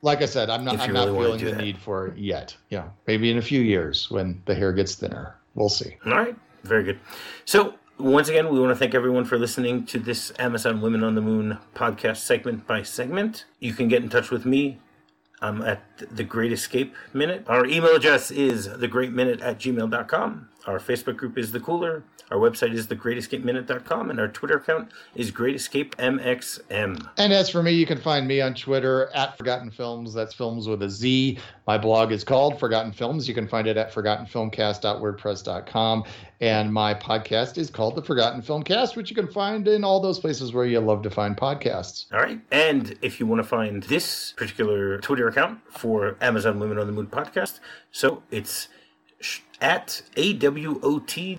like 0.02 0.22
I 0.22 0.26
said, 0.26 0.50
I'm 0.50 0.64
not 0.64 0.80
I'm 0.80 0.92
really 0.92 1.06
not 1.06 1.18
feeling 1.18 1.44
the 1.44 1.50
that. 1.52 1.60
need 1.60 1.78
for 1.78 2.08
it 2.08 2.18
yet. 2.18 2.56
Yeah, 2.70 2.88
maybe 3.06 3.30
in 3.30 3.38
a 3.38 3.42
few 3.42 3.60
years 3.60 4.10
when 4.10 4.42
the 4.46 4.54
hair 4.54 4.72
gets 4.72 4.94
thinner. 4.94 5.36
We'll 5.54 5.68
see. 5.68 5.96
All 6.06 6.12
right, 6.12 6.36
very 6.64 6.84
good. 6.84 6.98
So 7.44 7.74
once 8.02 8.28
again, 8.28 8.52
we 8.52 8.58
want 8.58 8.70
to 8.70 8.76
thank 8.76 8.94
everyone 8.94 9.24
for 9.24 9.38
listening 9.38 9.86
to 9.86 9.98
this 9.98 10.32
Amazon 10.38 10.80
Women 10.80 11.04
on 11.04 11.14
the 11.14 11.20
Moon 11.20 11.58
podcast 11.74 12.18
segment 12.18 12.66
by 12.66 12.82
segment. 12.82 13.44
You 13.60 13.72
can 13.72 13.88
get 13.88 14.02
in 14.02 14.08
touch 14.08 14.30
with 14.30 14.44
me 14.44 14.80
I'm 15.42 15.60
at 15.60 15.82
the 15.98 16.22
Great 16.22 16.52
Escape 16.52 16.94
Minute. 17.12 17.44
Our 17.48 17.66
email 17.66 17.96
address 17.96 18.30
is 18.30 18.68
thegreatminute 18.68 19.42
at 19.42 19.58
gmail.com. 19.58 20.48
Our 20.66 20.78
Facebook 20.78 21.16
group 21.16 21.38
is 21.38 21.50
The 21.50 21.60
Cooler. 21.60 22.04
Our 22.30 22.38
website 22.38 22.72
is 22.72 22.86
thegreatescapeminute.com, 22.86 24.10
and 24.10 24.20
our 24.20 24.28
Twitter 24.28 24.56
account 24.56 24.90
is 25.14 25.32
greatescapemxm. 25.32 27.08
And 27.18 27.32
as 27.32 27.50
for 27.50 27.62
me, 27.62 27.72
you 27.72 27.84
can 27.84 27.98
find 27.98 28.26
me 28.28 28.40
on 28.40 28.54
Twitter 28.54 29.10
at 29.14 29.36
Forgotten 29.36 29.70
Filmz. 29.70 30.14
That's 30.14 30.32
films 30.32 30.66
with 30.68 30.82
a 30.82 30.88
Z. 30.88 31.38
My 31.66 31.76
blog 31.76 32.12
is 32.12 32.24
called 32.24 32.58
Forgotten 32.58 32.92
Films. 32.92 33.28
You 33.28 33.34
can 33.34 33.46
find 33.48 33.66
it 33.66 33.76
at 33.76 33.92
forgottenfilmcast.wordpress.com. 33.92 36.04
And 36.40 36.72
my 36.72 36.94
podcast 36.94 37.58
is 37.58 37.68
called 37.70 37.96
The 37.96 38.02
Forgotten 38.02 38.42
Filmcast, 38.42 38.96
which 38.96 39.10
you 39.10 39.16
can 39.16 39.28
find 39.28 39.68
in 39.68 39.84
all 39.84 40.00
those 40.00 40.18
places 40.18 40.52
where 40.52 40.64
you 40.64 40.80
love 40.80 41.02
to 41.02 41.10
find 41.10 41.36
podcasts. 41.36 42.06
All 42.12 42.20
right. 42.20 42.40
And 42.50 42.98
if 43.02 43.20
you 43.20 43.26
want 43.26 43.42
to 43.42 43.48
find 43.48 43.82
this 43.84 44.32
particular 44.36 44.98
Twitter 44.98 45.28
account 45.28 45.60
for 45.70 46.16
Amazon 46.20 46.58
Women 46.58 46.78
on 46.78 46.86
the 46.86 46.92
Moon 46.92 47.06
podcast, 47.06 47.60
so 47.90 48.22
it's 48.30 48.68
at 49.60 50.02
AWOTMP, 50.16 51.38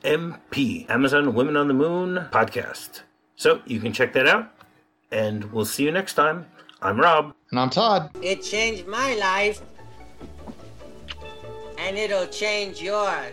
Amazon 0.89 1.34
Women 1.34 1.56
on 1.56 1.67
the 1.67 1.74
Moon 1.74 2.28
podcast. 2.32 3.02
So 3.36 3.62
you 3.65 3.80
can 3.80 3.93
check 3.93 4.13
that 4.13 4.28
out, 4.28 4.52
and 5.12 5.46
we'll 5.52 5.65
see 5.65 5.84
you 5.84 5.91
next 5.91 6.15
time. 6.15 6.46
I'm 6.82 7.00
Rob. 7.00 7.34
And 7.52 7.60
I'm 7.60 7.69
Todd. 7.69 8.12
It 8.22 8.43
changed 8.43 8.88
my 8.88 9.15
life, 9.15 9.62
and 11.78 11.98
it'll 11.98 12.28
change 12.28 12.82
yours. 12.82 13.32